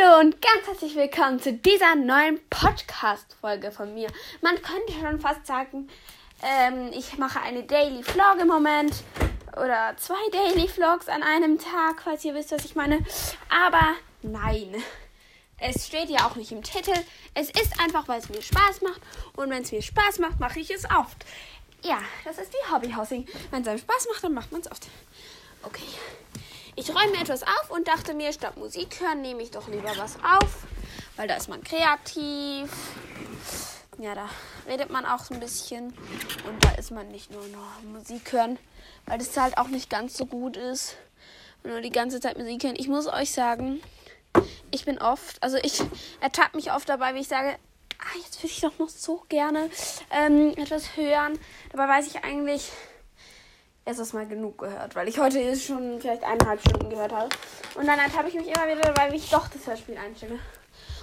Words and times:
Hallo 0.00 0.20
und 0.20 0.40
ganz 0.40 0.66
herzlich 0.66 0.94
willkommen 0.94 1.40
zu 1.40 1.52
dieser 1.52 1.94
neuen 1.94 2.40
Podcast-Folge 2.48 3.70
von 3.70 3.92
mir. 3.94 4.08
Man 4.40 4.54
könnte 4.62 4.92
schon 4.92 5.20
fast 5.20 5.46
sagen, 5.46 5.88
ähm, 6.42 6.90
ich 6.92 7.18
mache 7.18 7.40
eine 7.40 7.64
Daily 7.64 8.02
Vlog 8.02 8.38
im 8.40 8.48
Moment 8.48 8.94
oder 9.52 9.94
zwei 9.96 10.30
Daily 10.32 10.68
Vlogs 10.68 11.08
an 11.08 11.22
einem 11.22 11.58
Tag, 11.58 12.02
falls 12.04 12.24
ihr 12.24 12.34
wisst, 12.34 12.52
was 12.52 12.64
ich 12.64 12.76
meine. 12.76 13.04
Aber 13.50 13.94
nein, 14.22 14.74
es 15.58 15.86
steht 15.86 16.08
ja 16.08 16.26
auch 16.26 16.36
nicht 16.36 16.52
im 16.52 16.62
Titel. 16.62 16.94
Es 17.34 17.50
ist 17.50 17.80
einfach, 17.80 18.06
weil 18.08 18.20
es 18.20 18.28
mir 18.28 18.42
Spaß 18.42 18.82
macht 18.82 19.00
und 19.36 19.50
wenn 19.50 19.62
es 19.62 19.72
mir 19.72 19.82
Spaß 19.82 20.18
macht, 20.20 20.40
mache 20.40 20.60
ich 20.60 20.70
es 20.70 20.84
oft. 20.84 21.24
Ja, 21.82 21.98
das 22.24 22.38
ist 22.38 22.52
wie 22.52 22.72
Hobbyhousing. 22.72 23.26
Wenn 23.50 23.62
es 23.62 23.68
einem 23.68 23.78
Spaß 23.78 24.08
macht, 24.12 24.24
dann 24.24 24.34
macht 24.34 24.52
man 24.52 24.60
es 24.60 24.70
oft. 24.70 24.86
Okay. 25.62 25.88
Ich 26.80 26.88
räume 26.88 27.20
etwas 27.20 27.42
auf 27.42 27.70
und 27.70 27.86
dachte 27.88 28.14
mir, 28.14 28.32
statt 28.32 28.56
Musik 28.56 29.00
hören, 29.00 29.20
nehme 29.20 29.42
ich 29.42 29.50
doch 29.50 29.68
lieber 29.68 29.92
was 29.98 30.16
auf, 30.16 30.62
weil 31.16 31.28
da 31.28 31.34
ist 31.34 31.50
man 31.50 31.62
kreativ. 31.62 32.70
Ja, 33.98 34.14
da 34.14 34.30
redet 34.66 34.88
man 34.88 35.04
auch 35.04 35.22
so 35.22 35.34
ein 35.34 35.40
bisschen 35.40 35.88
und 36.48 36.64
da 36.64 36.70
ist 36.78 36.90
man 36.90 37.08
nicht 37.08 37.30
nur 37.30 37.46
noch 37.48 37.82
Musik 37.82 38.32
hören, 38.32 38.58
weil 39.04 39.18
das 39.18 39.36
halt 39.36 39.58
auch 39.58 39.68
nicht 39.68 39.90
ganz 39.90 40.16
so 40.16 40.24
gut 40.24 40.56
ist, 40.56 40.96
nur 41.64 41.82
die 41.82 41.90
ganze 41.90 42.18
Zeit 42.18 42.38
Musik 42.38 42.64
hören. 42.64 42.76
Ich 42.78 42.88
muss 42.88 43.06
euch 43.06 43.30
sagen, 43.30 43.82
ich 44.70 44.86
bin 44.86 44.96
oft, 45.02 45.42
also 45.42 45.58
ich 45.58 45.82
ertappe 46.22 46.56
mich 46.56 46.72
oft 46.72 46.88
dabei, 46.88 47.14
wie 47.14 47.20
ich 47.20 47.28
sage, 47.28 47.58
ah, 47.98 48.18
jetzt 48.24 48.42
würde 48.42 48.54
ich 48.54 48.60
doch 48.62 48.78
noch 48.78 48.88
so 48.88 49.22
gerne 49.28 49.68
ähm, 50.10 50.54
etwas 50.56 50.96
hören. 50.96 51.38
Dabei 51.72 51.88
weiß 51.88 52.06
ich 52.06 52.24
eigentlich, 52.24 52.72
es 53.90 53.98
ist 53.98 54.12
mal 54.12 54.26
genug 54.26 54.58
gehört, 54.58 54.94
weil 54.94 55.08
ich 55.08 55.18
heute 55.18 55.56
schon 55.56 56.00
vielleicht 56.00 56.22
eineinhalb 56.22 56.60
Stunden 56.60 56.90
gehört 56.90 57.12
habe. 57.12 57.28
Und 57.74 57.86
dann 57.86 58.00
habe 58.00 58.28
ich 58.28 58.34
mich 58.34 58.46
immer 58.46 58.66
wieder 58.66 58.82
dabei, 58.82 59.10
wie 59.12 59.16
ich 59.16 59.30
doch 59.30 59.48
das 59.48 59.66
Hörspiel 59.66 59.98
einstelle. 59.98 60.38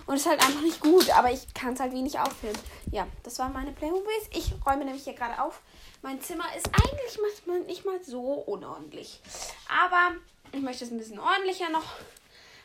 Und 0.06 0.16
es 0.16 0.22
ist 0.22 0.30
halt 0.30 0.42
einfach 0.42 0.62
nicht 0.62 0.80
gut, 0.80 1.10
aber 1.10 1.32
ich 1.32 1.54
kann 1.54 1.74
es 1.74 1.82
halt 1.82 1.92
wenig 1.92 2.18
aufhören. 2.18 2.58
Ja, 2.92 3.06
das 3.24 3.38
waren 3.40 3.52
meine 3.52 3.74
Playmobils. 3.74 4.30
Ich 4.32 4.54
räume 4.66 4.86
nämlich 4.86 5.04
hier 5.04 5.14
gerade 5.14 5.42
auf. 5.42 5.62
Mein 6.02 6.22
Zimmer 6.22 6.46
ist 6.56 6.68
eigentlich 6.68 7.20
manchmal 7.22 7.60
nicht 7.62 7.86
mal 7.86 8.02
so 8.02 8.22
unordentlich. 8.22 9.22
Aber 9.68 10.16
ich 10.54 10.62
möchte 10.62 10.86
es 10.86 10.92
ein 10.92 10.98
bisschen 10.98 11.20
ordentlicher 11.20 11.70
noch 11.70 11.96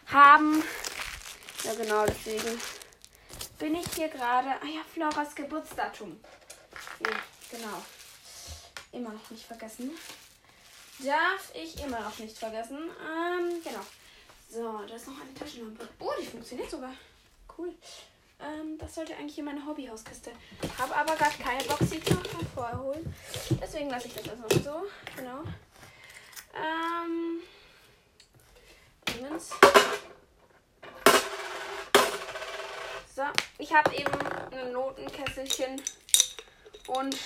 haben. 0.06 0.62
Ja, 1.64 1.74
genau, 1.74 2.04
deswegen 2.06 2.60
bin 3.58 3.74
ich 3.74 3.86
hier 3.96 4.08
gerade. 4.08 4.50
Ah 4.50 4.68
ja, 4.72 4.82
Floras 4.92 5.34
Geburtsdatum. 5.34 6.20
Ja, 7.00 7.16
genau 7.50 7.82
immer 8.92 9.10
noch 9.10 9.30
nicht 9.30 9.44
vergessen. 9.44 9.90
Darf 10.98 11.52
ich 11.54 11.82
immer 11.82 12.00
noch 12.00 12.18
nicht 12.18 12.36
vergessen. 12.36 12.78
Ähm, 12.78 13.62
genau. 13.62 13.80
So, 14.48 14.86
da 14.86 14.94
ist 14.94 15.08
noch 15.08 15.20
eine 15.20 15.34
Taschenlampe. 15.34 15.88
Oh, 15.98 16.12
die 16.20 16.26
funktioniert 16.26 16.70
sogar. 16.70 16.92
Cool. 17.56 17.74
Ähm, 18.40 18.76
das 18.78 18.94
sollte 18.94 19.14
eigentlich 19.16 19.38
in 19.38 19.44
meine 19.44 19.64
Hobbyhauskiste. 19.64 20.32
Habe 20.78 20.94
aber 20.94 21.16
gerade 21.16 21.42
keine 21.42 21.64
Box, 21.64 21.90
die 21.90 21.96
ich 21.96 22.04
vorher 22.54 22.78
holen. 22.78 23.14
Deswegen 23.60 23.88
lasse 23.88 24.08
ich 24.08 24.14
das 24.14 24.26
erstmal 24.26 24.50
so. 24.62 24.86
Genau. 25.16 25.42
Ähm. 26.54 27.40
So, 33.14 33.22
ich 33.58 33.72
habe 33.72 33.94
eben 33.94 34.12
ein 34.52 34.72
Notenkesselchen 34.72 35.80
und 36.88 37.16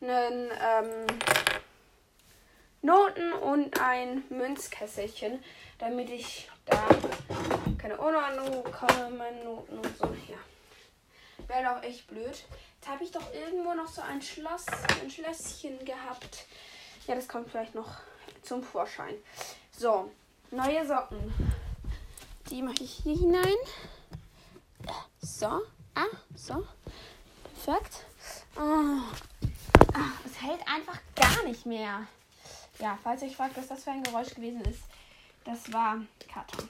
einen 0.00 0.50
ähm, 0.50 1.06
Noten 2.82 3.32
und 3.32 3.80
ein 3.80 4.24
Münzkesselchen, 4.28 5.42
damit 5.78 6.10
ich 6.10 6.48
da 6.64 6.86
keine 7.78 7.96
Unordnung 7.98 8.62
bekomme, 8.62 9.10
meine 9.10 9.44
Noten 9.44 9.78
und 9.78 9.98
so. 9.98 10.06
Ja. 10.06 10.38
Wäre 11.48 11.74
doch 11.74 11.82
echt 11.82 12.06
blöd. 12.08 12.44
Jetzt 12.74 12.88
habe 12.88 13.04
ich 13.04 13.10
doch 13.10 13.32
irgendwo 13.32 13.74
noch 13.74 13.88
so 13.88 14.02
ein 14.02 14.20
Schloss, 14.22 14.66
ein 15.00 15.10
Schlösschen 15.10 15.84
gehabt. 15.84 16.46
Ja, 17.06 17.14
das 17.14 17.28
kommt 17.28 17.50
vielleicht 17.50 17.74
noch 17.74 17.88
zum 18.42 18.62
Vorschein. 18.62 19.14
So, 19.70 20.10
neue 20.50 20.86
Socken. 20.86 21.32
Die 22.50 22.62
mache 22.62 22.82
ich 22.82 23.00
hier 23.02 23.16
hinein. 23.16 23.56
So, 25.20 25.46
ah, 25.94 26.04
so. 26.34 26.66
Perfekt. 27.64 28.04
Oh, 28.56 29.00
Ach, 29.98 30.12
es 30.26 30.42
hält 30.42 30.60
einfach 30.68 30.98
gar 31.14 31.42
nicht 31.44 31.64
mehr. 31.64 32.06
Ja, 32.78 32.98
falls 33.02 33.22
ihr 33.22 33.28
euch 33.28 33.36
fragt, 33.36 33.56
was 33.56 33.68
das 33.68 33.84
für 33.84 33.90
ein 33.90 34.02
Geräusch 34.02 34.34
gewesen 34.34 34.60
ist, 34.62 34.82
das 35.44 35.72
war 35.72 35.98
Karton. 36.28 36.68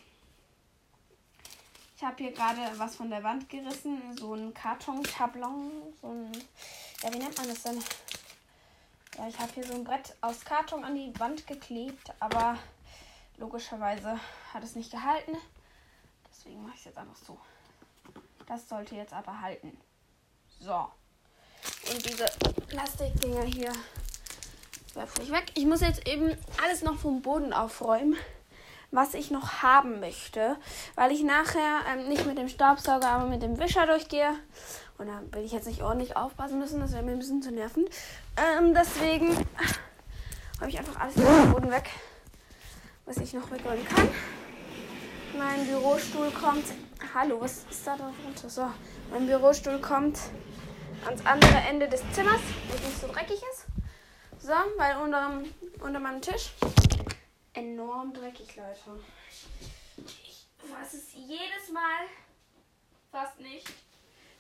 Ich 1.97 2.05
habe 2.05 2.23
hier 2.23 2.33
gerade 2.33 2.61
was 2.79 2.97
von 2.97 3.09
der 3.09 3.23
Wand 3.23 3.49
gerissen, 3.49 4.17
so 4.19 4.35
ein 4.35 4.53
Karton-Tablon, 4.53 5.71
so 6.01 6.09
ein, 6.09 6.33
ja, 7.03 7.13
wie 7.13 7.19
nennt 7.19 7.37
man 7.39 7.49
das 7.49 7.63
denn? 7.63 7.83
Ja, 9.17 9.29
ich 9.29 9.39
habe 9.39 9.53
hier 9.55 9.65
so 9.65 9.73
ein 9.73 9.85
Brett 9.85 10.15
aus 10.21 10.45
Karton 10.45 10.85
an 10.85 10.95
die 10.95 11.19
Wand 11.19 11.47
geklebt, 11.47 12.13
aber 12.21 12.59
logischerweise 13.39 14.21
hat 14.53 14.63
es 14.63 14.77
nicht 14.77 14.91
gehalten. 14.91 15.37
Deswegen 16.29 16.63
mache 16.63 16.75
ich 16.75 16.81
es 16.81 16.85
jetzt 16.85 16.99
einfach 16.99 17.17
so. 17.17 17.39
Das 18.47 18.69
sollte 18.69 18.95
jetzt 18.95 19.15
aber 19.15 19.41
halten. 19.41 19.77
So. 20.61 20.89
Und 21.91 22.05
diese 22.05 22.27
Plastikdinger 22.69 23.45
hier 23.45 23.73
werfe 24.97 25.23
ich 25.23 25.31
weg. 25.31 25.45
Ich 25.55 25.67
muss 25.67 25.81
jetzt 25.81 26.09
eben 26.09 26.37
alles 26.65 26.83
noch 26.83 26.99
vom 26.99 27.23
Boden 27.23 27.53
aufräumen, 27.53 28.17
was 28.91 29.15
ich 29.15 29.31
noch 29.31 29.63
haben 29.63 30.01
möchte, 30.01 30.57
weil 30.95 31.13
ich 31.13 31.23
nachher 31.23 31.81
ähm, 31.93 32.09
nicht 32.09 32.27
mit 32.27 32.39
dem 32.39 32.49
Staubsauger, 32.49 33.09
aber 33.09 33.27
mit 33.27 33.43
dem 33.43 33.59
Wischer 33.59 33.87
durchgehe. 33.87 34.31
Und 34.99 35.09
da 35.09 35.21
will 35.33 35.45
ich 35.45 35.53
jetzt 35.53 35.67
nicht 35.67 35.83
ordentlich 35.83 36.17
aufpassen 36.17 36.59
müssen, 36.59 36.81
das 36.81 36.93
wäre 36.93 37.03
mir 37.03 37.13
ein 37.13 37.19
bisschen 37.19 37.43
zu 37.43 37.51
nerven. 37.51 37.85
Ähm, 38.37 38.75
deswegen 38.75 39.37
habe 40.61 40.71
ich 40.71 40.79
einfach 40.79 40.99
alles 40.99 41.15
vom 41.15 41.53
Boden 41.53 41.71
weg, 41.71 41.91
was 43.05 43.19
ich 43.19 43.35
noch 43.35 43.51
wegräumen 43.51 43.87
kann. 43.87 44.09
Mein 45.39 45.67
Bürostuhl 45.67 46.31
kommt. 46.31 46.65
Hallo, 47.15 47.39
was 47.41 47.65
ist 47.71 47.87
da 47.87 47.97
drunter? 47.97 48.49
So, 48.49 48.67
mein 49.11 49.27
Bürostuhl 49.27 49.79
kommt 49.81 50.19
ans 51.05 51.25
andere 51.27 51.59
Ende 51.69 51.89
des 51.89 52.01
Zimmers, 52.13 52.41
wo 52.69 52.75
es 52.75 52.83
nicht 52.83 53.01
so 53.01 53.07
dreckig 53.09 53.43
ist. 53.53 53.66
So, 54.47 54.53
weil 54.77 54.97
unter, 54.99 55.43
unter 55.81 55.99
meinem 55.99 56.23
Tisch 56.23 56.53
enorm 57.53 58.13
dreckig, 58.13 58.55
Leute. 58.55 59.03
Ich 59.97 60.47
weiß 60.71 60.95
es 60.95 61.15
jedes 61.15 61.69
Mal 61.73 62.07
fast 63.11 63.41
nicht, 63.41 63.67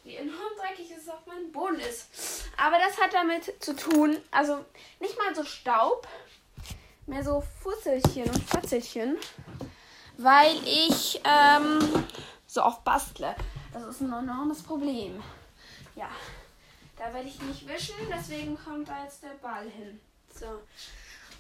wie 0.04 0.14
enorm 0.14 0.52
dreckig 0.60 0.92
es 0.96 1.08
auf 1.08 1.26
meinem 1.26 1.50
Boden 1.50 1.80
ist. 1.80 2.46
Aber 2.56 2.76
das 2.78 3.00
hat 3.00 3.14
damit 3.14 3.60
zu 3.60 3.74
tun, 3.74 4.16
also 4.30 4.64
nicht 5.00 5.18
mal 5.18 5.34
so 5.34 5.42
Staub, 5.42 6.06
mehr 7.06 7.24
so 7.24 7.42
Fusselchen 7.60 8.30
und 8.30 8.44
Fotzelchen, 8.48 9.18
weil 10.18 10.54
ich 10.68 11.20
ähm, 11.24 11.80
so 12.46 12.62
oft 12.62 12.84
bastle. 12.84 13.34
Das 13.72 13.82
ist 13.82 14.02
ein 14.02 14.12
enormes 14.12 14.62
Problem. 14.62 15.20
Ja. 15.96 16.10
Da 16.96 17.12
werde 17.12 17.28
ich 17.28 17.40
nicht 17.42 17.68
wischen, 17.68 17.94
deswegen 18.10 18.58
kommt 18.58 18.88
da 18.88 19.04
jetzt 19.04 19.22
der 19.22 19.34
Ball 19.42 19.68
hin. 19.68 20.00
So. 20.34 20.46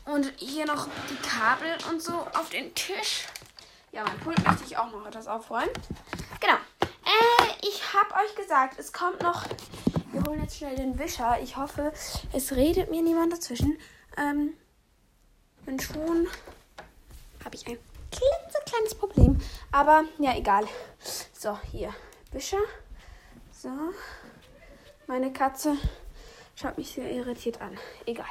Und 0.04 0.32
hier 0.36 0.66
noch 0.66 0.86
die 1.10 1.16
Kabel 1.28 1.76
und 1.90 2.00
so 2.02 2.12
auf 2.12 2.50
den 2.50 2.74
Tisch. 2.74 3.26
Ja, 3.90 4.04
mein 4.04 4.18
Pult 4.20 4.46
möchte 4.46 4.64
ich 4.64 4.76
auch 4.76 4.90
noch 4.92 5.06
etwas 5.06 5.26
aufräumen. 5.26 5.70
Genau. 6.40 6.56
Äh, 7.04 7.66
ich 7.66 7.82
habe 7.94 8.14
euch 8.22 8.34
gesagt, 8.36 8.78
es 8.78 8.92
kommt 8.92 9.22
noch. 9.22 9.44
Wir 10.12 10.22
holen 10.24 10.42
jetzt 10.42 10.56
schnell 10.58 10.76
den 10.76 10.98
Wischer. 10.98 11.40
Ich 11.40 11.56
hoffe, 11.56 11.92
es 12.32 12.52
redet 12.52 12.90
mir 12.90 13.02
niemand 13.02 13.32
dazwischen. 13.32 13.78
Ähm, 14.16 14.54
wenn 15.64 15.80
schon, 15.80 16.28
habe 17.44 17.54
ich 17.54 17.66
ein 17.66 17.78
klitzekleines 18.10 18.94
Problem. 18.94 19.40
Aber 19.72 20.04
ja, 20.18 20.36
egal. 20.36 20.66
So, 21.32 21.58
hier. 21.72 21.94
Wischer. 22.32 22.60
So. 23.52 23.70
Meine 25.08 25.32
Katze 25.32 25.76
schaut 26.56 26.76
mich 26.76 26.90
sehr 26.90 27.08
irritiert 27.08 27.60
an. 27.60 27.78
Egal. 28.06 28.26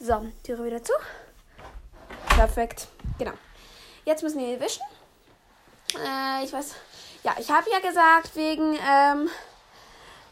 So, 0.00 0.26
Türe 0.42 0.64
wieder 0.64 0.82
zu. 0.82 0.94
Perfekt. 2.28 2.88
Genau. 3.18 3.32
Jetzt 4.06 4.22
müssen 4.22 4.38
wir 4.38 4.46
hier 4.46 4.60
wischen. 4.60 4.82
Äh, 5.94 6.44
ich 6.44 6.52
weiß. 6.52 6.74
Ja, 7.22 7.36
ich 7.38 7.50
habe 7.50 7.68
ja 7.70 7.80
gesagt, 7.80 8.34
wegen 8.34 8.78
ähm, 8.88 9.28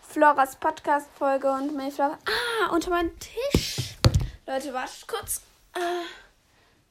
Floras 0.09 0.57
Podcast-Folge 0.57 1.51
und 1.51 1.77
Mayflower. 1.77 2.19
Ah, 2.27 2.73
unter 2.73 2.89
meinem 2.89 3.13
Tisch. 3.19 3.97
Leute, 4.47 4.73
wartet 4.73 5.07
kurz. 5.07 5.43
Äh, 5.75 5.81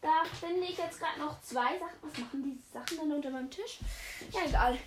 da 0.01 0.23
finde 0.39 0.65
ich 0.65 0.77
jetzt 0.77 0.99
gerade 0.99 1.19
noch 1.19 1.41
zwei 1.41 1.79
Sachen. 1.79 1.97
Was 2.01 2.17
machen 2.19 2.43
diese 2.43 2.71
Sachen 2.73 2.97
denn 2.97 3.15
unter 3.15 3.31
meinem 3.31 3.49
Tisch? 3.49 3.79
Ja, 4.31 4.41
egal. 4.45 4.77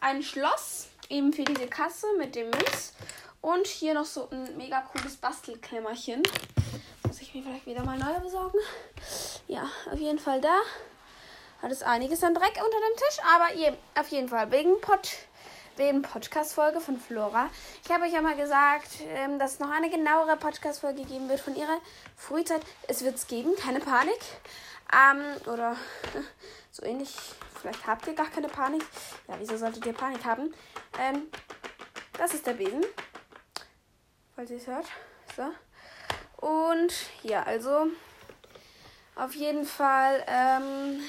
Ein 0.00 0.22
Schloss 0.22 0.88
eben 1.08 1.32
für 1.32 1.44
diese 1.44 1.66
Kasse 1.66 2.06
mit 2.18 2.34
dem 2.34 2.50
Münz. 2.50 2.94
Und 3.40 3.66
hier 3.66 3.94
noch 3.94 4.04
so 4.04 4.28
ein 4.30 4.56
mega 4.56 4.80
cooles 4.80 5.16
Bastelkämmerchen. 5.16 6.22
Muss 7.06 7.20
ich 7.20 7.34
mir 7.34 7.42
vielleicht 7.42 7.66
wieder 7.66 7.84
mal 7.84 7.98
neu 7.98 8.18
besorgen. 8.20 8.58
Ja, 9.46 9.70
auf 9.90 9.98
jeden 9.98 10.18
Fall 10.18 10.40
da. 10.40 10.58
hat 11.62 11.70
es 11.70 11.82
einiges 11.82 12.22
an 12.24 12.34
Dreck 12.34 12.56
unter 12.56 12.78
dem 12.78 12.96
Tisch, 12.96 13.18
aber 13.34 13.54
je, 13.54 13.72
auf 13.98 14.08
jeden 14.08 14.28
Fall 14.28 14.50
wegen 14.50 14.80
Pod, 14.80 15.08
wegen 15.76 16.02
Podcast-Folge 16.02 16.80
von 16.80 16.98
Flora. 16.98 17.50
Ich 17.84 17.90
habe 17.90 18.04
euch 18.04 18.12
ja 18.12 18.22
mal 18.22 18.36
gesagt, 18.36 18.88
ähm, 19.08 19.38
dass 19.38 19.54
es 19.54 19.58
noch 19.58 19.70
eine 19.70 19.90
genauere 19.90 20.36
Podcast-Folge 20.36 21.04
geben 21.04 21.28
wird 21.28 21.40
von 21.40 21.54
ihrer 21.54 21.78
Frühzeit. 22.16 22.62
Es 22.88 23.04
wird 23.04 23.16
es 23.16 23.26
geben, 23.26 23.54
keine 23.56 23.80
Panik. 23.80 24.18
Ähm, 24.92 25.22
oder 25.52 25.76
so 26.72 26.84
ähnlich. 26.84 27.14
Vielleicht 27.60 27.86
habt 27.86 28.06
ihr 28.06 28.14
gar 28.14 28.30
keine 28.30 28.48
Panik. 28.48 28.84
Ja, 29.28 29.34
wieso 29.38 29.56
solltet 29.56 29.84
ihr 29.84 29.92
Panik 29.92 30.24
haben? 30.24 30.54
Ähm, 30.98 31.24
das 32.18 32.32
ist 32.34 32.46
der 32.46 32.54
Besen. 32.54 32.84
Falls 34.34 34.50
ihr 34.50 34.56
es 34.56 34.66
hört. 34.66 34.86
So. 35.36 36.46
Und 36.46 36.92
ja, 37.22 37.42
also 37.42 37.88
auf 39.14 39.34
jeden 39.34 39.64
Fall, 39.64 40.24
ähm, 40.26 41.00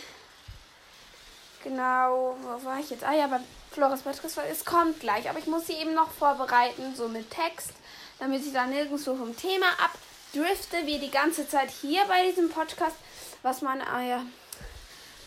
genau, 1.63 2.37
wo 2.41 2.65
war 2.65 2.79
ich 2.79 2.89
jetzt? 2.89 3.03
Ah 3.03 3.13
ja, 3.13 3.27
bei 3.27 3.39
Flores 3.77 4.01
Podcast, 4.01 4.39
es 4.51 4.65
kommt 4.65 5.01
gleich, 5.01 5.29
aber 5.29 5.37
ich 5.37 5.45
muss 5.45 5.67
sie 5.67 5.73
eben 5.73 5.93
noch 5.93 6.09
vorbereiten, 6.09 6.95
so 6.95 7.07
mit 7.07 7.29
Text, 7.29 7.73
damit 8.17 8.43
ich 8.43 8.51
da 8.51 8.65
nirgendwo 8.65 9.15
vom 9.15 9.37
Thema 9.37 9.67
abdrifte, 9.77 10.77
wie 10.87 10.97
die 10.97 11.11
ganze 11.11 11.47
Zeit 11.47 11.69
hier 11.69 12.03
bei 12.07 12.25
diesem 12.27 12.49
Podcast, 12.49 12.95
was 13.43 13.61
man 13.61 13.77
ja, 13.81 14.25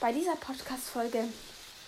bei 0.01 0.11
dieser 0.11 0.35
Podcast-Folge 0.35 1.29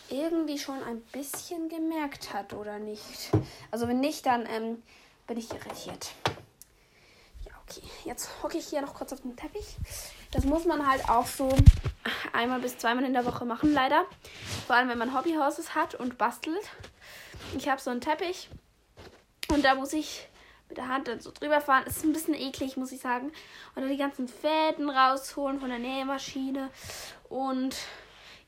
irgendwie 0.09 0.56
schon 0.56 0.81
ein 0.85 1.00
bisschen 1.11 1.69
gemerkt 1.69 2.32
hat, 2.32 2.53
oder 2.53 2.79
nicht? 2.79 3.32
Also 3.73 3.88
wenn 3.88 3.99
nicht, 3.99 4.25
dann 4.25 4.47
ähm, 4.47 4.85
bin 5.26 5.38
ich 5.38 5.50
irritiert. 5.50 6.12
Okay, 7.67 7.82
jetzt 8.05 8.29
hocke 8.41 8.58
ich 8.58 8.69
hier 8.69 8.82
noch 8.82 8.94
kurz 8.94 9.12
auf 9.12 9.23
dem 9.23 9.35
Teppich. 9.35 9.67
Das 10.31 10.44
muss 10.44 10.65
man 10.65 10.88
halt 10.88 11.08
auch 11.08 11.26
so 11.26 11.49
einmal 12.32 12.61
bis 12.61 12.79
zweimal 12.79 13.05
in 13.05 13.15
der 13.15 13.26
Woche 13.26 13.44
machen, 13.44 13.73
leider. 13.73 14.05
Vor 14.72 14.78
allem, 14.78 14.88
wenn 14.88 14.96
man 14.96 15.14
Hobbyhorses 15.14 15.74
hat 15.74 15.94
und 15.94 16.16
bastelt. 16.16 16.70
Ich 17.58 17.69
habe 17.69 17.78
so 17.78 17.90
einen 17.90 18.00
Teppich 18.00 18.48
und 19.50 19.62
da 19.66 19.74
muss 19.74 19.92
ich 19.92 20.26
mit 20.70 20.78
der 20.78 20.88
Hand 20.88 21.08
dann 21.08 21.20
so 21.20 21.30
drüber 21.30 21.60
fahren. 21.60 21.84
Ist 21.84 22.02
ein 22.04 22.14
bisschen 22.14 22.32
eklig, 22.32 22.78
muss 22.78 22.90
ich 22.90 23.02
sagen. 23.02 23.32
Und 23.74 23.82
dann 23.82 23.90
die 23.90 23.98
ganzen 23.98 24.28
Fäden 24.28 24.88
rausholen 24.88 25.60
von 25.60 25.69
der 25.69 25.78
Nähmaschine. 25.78 26.70
Und 27.28 27.76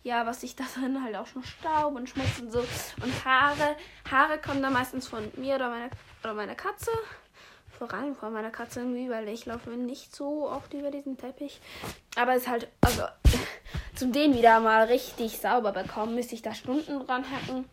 ja, 0.02 0.24
was 0.24 0.42
ich 0.42 0.56
da 0.56 0.64
drin 0.74 1.04
halt 1.04 1.14
auch 1.14 1.26
schon 1.26 1.44
Staub 1.44 1.94
und 1.94 2.08
Schmutz 2.08 2.38
und 2.40 2.50
so. 2.50 2.60
Und 3.02 3.24
Haare. 3.26 3.76
Haare 4.10 4.38
kommen 4.38 4.62
da 4.62 4.70
meistens 4.70 5.06
von 5.06 5.30
mir 5.36 5.56
oder 5.56 5.68
meiner, 5.68 5.90
oder 6.22 6.32
meiner 6.32 6.54
Katze 6.54 6.90
vor 7.86 7.98
allem 7.98 8.14
von 8.14 8.32
meiner 8.32 8.50
Katze 8.50 8.80
irgendwie, 8.80 9.10
weil 9.10 9.28
ich 9.28 9.46
laufe 9.46 9.70
nicht 9.70 10.14
so 10.14 10.48
oft 10.48 10.72
über 10.74 10.90
diesen 10.90 11.16
Teppich. 11.16 11.60
Aber 12.16 12.34
es 12.34 12.42
ist 12.42 12.48
halt, 12.48 12.68
also 12.80 13.02
zum 13.94 14.12
den 14.12 14.34
wieder 14.34 14.60
mal 14.60 14.84
richtig 14.84 15.38
sauber 15.38 15.72
bekommen, 15.72 16.14
müsste 16.14 16.34
ich 16.34 16.42
da 16.42 16.54
Stunden 16.54 17.06
dran 17.06 17.24
hacken. 17.30 17.64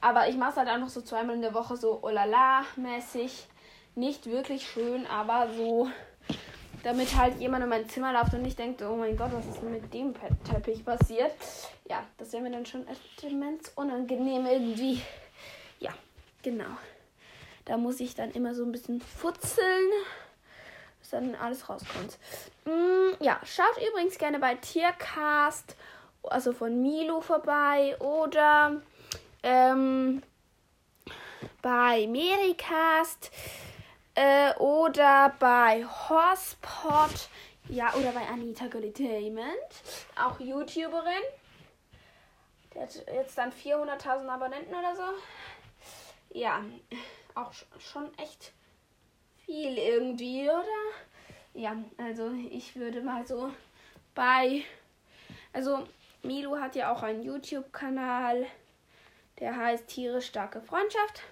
Aber 0.00 0.28
ich 0.28 0.36
mache 0.36 0.50
es 0.50 0.56
halt 0.56 0.68
auch 0.68 0.78
noch 0.78 0.88
so 0.88 1.02
zweimal 1.02 1.36
in 1.36 1.42
der 1.42 1.54
Woche 1.54 1.76
so 1.76 2.02
olala-mäßig. 2.02 3.46
Nicht 3.96 4.26
wirklich 4.26 4.66
schön, 4.66 5.06
aber 5.06 5.48
so, 5.56 5.90
damit 6.82 7.14
halt 7.16 7.38
jemand 7.40 7.64
in 7.64 7.70
mein 7.70 7.88
Zimmer 7.88 8.12
läuft 8.12 8.32
und 8.32 8.42
nicht 8.42 8.58
denkt, 8.58 8.82
oh 8.82 8.96
mein 8.96 9.16
Gott, 9.16 9.30
was 9.32 9.46
ist 9.46 9.60
denn 9.60 9.72
mit 9.72 9.92
dem 9.92 10.14
Teppich 10.44 10.84
passiert? 10.84 11.32
Ja, 11.88 12.04
das 12.16 12.32
wäre 12.32 12.42
mir 12.42 12.52
dann 12.52 12.64
schon 12.64 12.86
immens 13.22 13.70
unangenehm 13.74 14.46
irgendwie. 14.46 15.02
Ja, 15.80 15.90
genau. 16.42 16.76
Da 17.70 17.76
muss 17.76 18.00
ich 18.00 18.16
dann 18.16 18.32
immer 18.32 18.52
so 18.52 18.64
ein 18.64 18.72
bisschen 18.72 19.00
futzeln, 19.00 19.92
bis 20.98 21.10
dann 21.10 21.36
alles 21.36 21.68
rauskommt. 21.68 22.18
Mm, 22.64 23.14
ja, 23.20 23.38
schaut 23.44 23.76
übrigens 23.88 24.18
gerne 24.18 24.40
bei 24.40 24.56
Tiercast, 24.56 25.76
also 26.24 26.52
von 26.52 26.82
Milo 26.82 27.20
vorbei 27.20 27.96
oder 28.00 28.82
ähm, 29.44 30.20
bei 31.62 32.08
Mericast 32.08 33.30
äh, 34.16 34.52
oder 34.56 35.32
bei 35.38 35.86
Horsepot. 35.86 37.28
Ja, 37.68 37.94
oder 37.94 38.10
bei 38.10 38.26
Anita 38.26 38.66
Golditainment, 38.66 39.46
auch 40.20 40.40
YouTuberin. 40.40 41.22
Der 42.74 42.82
hat 42.82 42.94
jetzt 43.14 43.38
dann 43.38 43.52
400.000 43.52 44.26
Abonnenten 44.26 44.74
oder 44.74 44.96
so. 44.96 45.02
Ja, 46.36 46.64
auch 47.36 47.52
schon 47.78 48.16
echt 48.18 48.52
viel 49.44 49.78
irgendwie, 49.78 50.42
oder? 50.44 50.64
Ja, 51.54 51.76
also 51.98 52.30
ich 52.50 52.76
würde 52.76 53.02
mal 53.02 53.26
so 53.26 53.52
bei. 54.14 54.62
Also 55.52 55.86
Milo 56.22 56.58
hat 56.58 56.76
ja 56.76 56.92
auch 56.92 57.02
einen 57.02 57.22
YouTube-Kanal, 57.22 58.46
der 59.38 59.56
heißt 59.56 59.88
Tiere 59.88 60.22
starke 60.22 60.60
Freundschaft. 60.60 61.22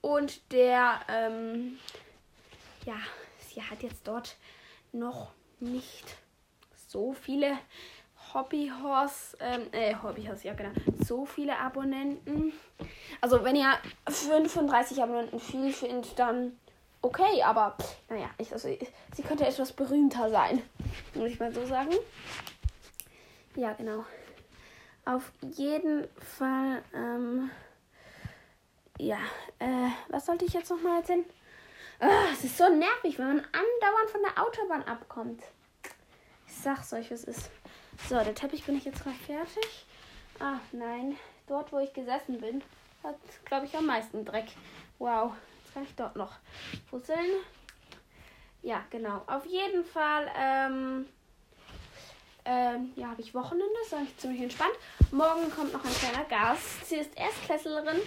Und 0.00 0.52
der, 0.52 1.00
ähm, 1.08 1.78
ja, 2.84 2.96
sie 3.38 3.62
hat 3.62 3.82
jetzt 3.82 4.06
dort 4.06 4.36
noch 4.92 5.32
nicht 5.60 6.16
so 6.88 7.12
viele 7.12 7.58
Hobbyhorse, 8.34 9.36
ähm, 9.40 9.66
äh, 9.72 9.94
Hobbyhorse, 9.94 10.48
ja 10.48 10.54
genau, 10.54 10.72
so 11.06 11.24
viele 11.24 11.56
Abonnenten. 11.56 12.52
Also 13.20 13.44
wenn 13.44 13.56
ihr 13.56 13.72
35 14.08 15.02
Abonnenten 15.02 15.38
viel 15.38 15.72
findet, 15.72 16.18
dann 16.18 16.58
okay, 17.00 17.42
aber 17.42 17.76
naja, 18.08 18.28
ich, 18.38 18.52
also, 18.52 18.68
sie 18.68 19.22
könnte 19.22 19.46
etwas 19.46 19.72
berühmter 19.72 20.30
sein, 20.30 20.62
muss 21.14 21.30
ich 21.30 21.38
mal 21.38 21.52
so 21.52 21.64
sagen. 21.64 21.92
Ja, 23.54 23.72
genau. 23.74 24.04
Auf 25.04 25.30
jeden 25.42 26.08
Fall, 26.18 26.82
ähm, 26.94 27.50
ja, 28.98 29.18
äh, 29.58 29.90
was 30.08 30.26
sollte 30.26 30.44
ich 30.44 30.54
jetzt 30.54 30.70
nochmal 30.70 31.00
erzählen? 31.00 31.24
Ah, 32.00 32.32
es 32.32 32.44
ist 32.44 32.56
so 32.56 32.68
nervig, 32.68 33.18
wenn 33.18 33.28
man 33.28 33.38
andauernd 33.38 34.10
von 34.10 34.20
der 34.22 34.42
Autobahn 34.42 34.82
abkommt. 34.84 35.42
Ich 36.48 36.56
sag's 36.56 36.92
euch, 36.92 37.10
was 37.10 37.24
ist. 37.24 37.50
So, 38.08 38.16
der 38.16 38.34
Teppich 38.34 38.64
bin 38.64 38.76
ich 38.76 38.84
jetzt 38.84 39.06
mal 39.06 39.14
fertig. 39.14 39.86
Ah, 40.38 40.58
nein. 40.72 41.16
Dort, 41.46 41.72
wo 41.72 41.78
ich 41.78 41.92
gesessen 41.92 42.40
bin, 42.40 42.62
hat, 43.02 43.16
glaube 43.44 43.66
ich, 43.66 43.74
am 43.76 43.86
meisten 43.86 44.24
Dreck. 44.24 44.46
Wow. 44.98 45.32
Jetzt 45.62 45.74
kann 45.74 45.84
ich 45.84 45.94
dort 45.94 46.16
noch 46.16 46.32
fusseln. 46.90 47.18
Ja, 48.62 48.84
genau. 48.90 49.22
Auf 49.26 49.46
jeden 49.46 49.84
Fall, 49.84 50.30
ähm, 50.38 51.06
ähm, 52.44 52.92
ja, 52.96 53.08
habe 53.08 53.22
ich 53.22 53.34
Wochenende. 53.34 53.74
Ist 53.84 53.94
eigentlich 53.94 54.16
ziemlich 54.18 54.42
entspannt. 54.42 54.74
Morgen 55.10 55.50
kommt 55.50 55.72
noch 55.72 55.84
ein 55.84 55.94
kleiner 55.94 56.24
Gast. 56.24 56.86
Sie 56.86 56.96
ist 56.96 57.16
Erstklässlerin 57.16 58.00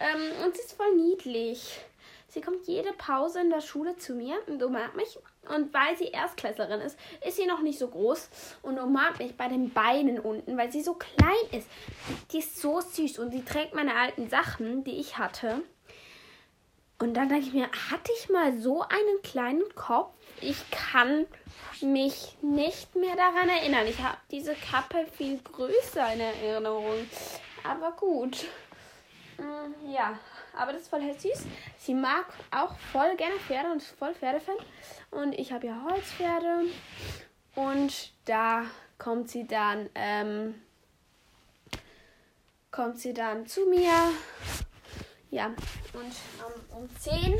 ähm, 0.00 0.44
und 0.44 0.54
sie 0.56 0.62
ist 0.62 0.74
voll 0.74 0.94
niedlich. 0.94 1.80
Sie 2.28 2.42
kommt 2.42 2.66
jede 2.66 2.92
Pause 2.92 3.40
in 3.40 3.50
der 3.50 3.62
Schule 3.62 3.96
zu 3.96 4.14
mir 4.14 4.36
und 4.46 4.62
umarmt 4.62 4.96
mich. 4.96 5.18
Und 5.48 5.72
weil 5.72 5.96
sie 5.96 6.08
Erstklässlerin 6.08 6.80
ist, 6.80 6.98
ist 7.26 7.36
sie 7.36 7.46
noch 7.46 7.60
nicht 7.60 7.78
so 7.78 7.88
groß 7.88 8.28
und 8.62 8.78
umarmt 8.78 9.18
mich 9.18 9.36
bei 9.36 9.48
den 9.48 9.72
Beinen 9.72 10.18
unten, 10.18 10.56
weil 10.56 10.70
sie 10.70 10.82
so 10.82 10.94
klein 10.94 11.34
ist. 11.52 11.68
Die 12.32 12.38
ist 12.38 12.60
so 12.60 12.80
süß 12.80 13.18
und 13.18 13.30
sie 13.30 13.44
trägt 13.44 13.74
meine 13.74 13.94
alten 13.94 14.28
Sachen, 14.28 14.84
die 14.84 14.98
ich 14.98 15.18
hatte. 15.18 15.62
Und 17.00 17.14
dann 17.14 17.28
denke 17.28 17.46
ich 17.46 17.52
mir, 17.52 17.68
hatte 17.90 18.10
ich 18.18 18.28
mal 18.28 18.58
so 18.58 18.82
einen 18.82 19.22
kleinen 19.22 19.74
Kopf? 19.76 20.12
Ich 20.40 20.68
kann 20.70 21.26
mich 21.80 22.36
nicht 22.42 22.96
mehr 22.96 23.14
daran 23.14 23.48
erinnern. 23.48 23.86
Ich 23.86 24.02
habe 24.02 24.16
diese 24.32 24.54
Kappe 24.54 25.06
viel 25.16 25.38
größer 25.38 26.12
in 26.12 26.20
Erinnerung. 26.20 27.08
Aber 27.62 27.92
gut. 27.92 28.46
Mm, 29.38 29.92
ja, 29.92 30.18
aber 30.56 30.72
das 30.72 30.82
ist 30.82 30.88
voll 30.88 31.00
süß. 31.00 31.44
Sie 31.78 31.94
mag 31.94 32.26
auch 32.50 32.76
voll 32.92 33.16
gerne 33.16 33.38
Pferde 33.40 33.70
und 33.70 33.78
ist 33.78 33.98
voll 33.98 34.14
Pferdefan. 34.14 34.56
Und 35.10 35.32
ich 35.38 35.52
habe 35.52 35.66
ja 35.66 35.82
Holzpferde. 35.88 36.66
Und 37.54 38.12
da 38.24 38.64
kommt 38.98 39.30
sie 39.30 39.46
dann, 39.46 39.88
ähm, 39.94 40.60
kommt 42.70 43.00
sie 43.00 43.14
dann 43.14 43.46
zu 43.46 43.66
mir. 43.66 43.92
Ja, 45.30 45.46
und 45.46 46.14
um, 46.72 46.82
um 46.82 46.98
10 47.00 47.38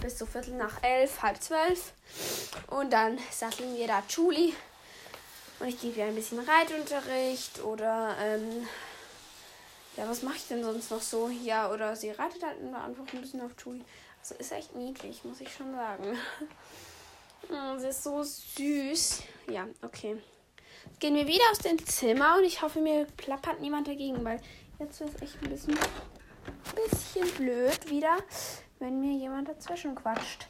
bis 0.00 0.18
so 0.18 0.26
Viertel 0.26 0.54
nach 0.54 0.82
11, 0.82 1.22
halb 1.22 1.42
12. 1.42 1.92
Und 2.68 2.92
dann 2.92 3.18
satteln 3.30 3.76
wir 3.76 3.86
da 3.86 4.02
Julie. 4.08 4.52
Und 5.60 5.68
ich 5.68 5.80
gebe 5.80 6.00
ihr 6.00 6.06
ein 6.06 6.14
bisschen 6.14 6.40
Reitunterricht 6.40 7.62
oder 7.62 8.16
ähm, 8.20 8.66
ja, 9.96 10.08
was 10.08 10.22
mache 10.22 10.36
ich 10.36 10.48
denn 10.48 10.64
sonst 10.64 10.90
noch 10.90 11.00
so? 11.00 11.28
Ja, 11.28 11.70
oder 11.70 11.94
sie 11.94 12.10
reitet 12.10 12.42
halt 12.42 12.56
einfach 12.58 13.04
ein 13.12 13.20
bisschen 13.20 13.40
auf 13.40 13.52
Julie. 13.64 13.84
Also 14.20 14.34
ist 14.36 14.52
echt 14.52 14.74
niedlich, 14.74 15.24
muss 15.24 15.40
ich 15.40 15.52
schon 15.52 15.72
sagen. 15.72 16.18
Oh, 17.50 17.78
sie 17.78 17.88
ist 17.88 18.02
so 18.02 18.22
süß. 18.22 19.22
Ja, 19.50 19.66
okay. 19.82 20.16
Jetzt 20.86 21.00
gehen 21.00 21.14
wir 21.14 21.26
wieder 21.26 21.44
aus 21.50 21.58
dem 21.58 21.84
Zimmer 21.86 22.36
und 22.38 22.44
ich 22.44 22.62
hoffe, 22.62 22.80
mir 22.80 23.06
plappert 23.16 23.60
niemand 23.60 23.86
dagegen, 23.86 24.24
weil 24.24 24.40
jetzt 24.78 25.00
ist 25.00 25.14
es 25.14 25.22
echt 25.22 25.42
ein 25.42 25.50
bisschen, 25.50 25.78
bisschen 26.74 27.30
blöd 27.36 27.90
wieder, 27.90 28.16
wenn 28.80 29.00
mir 29.00 29.16
jemand 29.16 29.48
dazwischen 29.48 29.94
quatscht. 29.94 30.46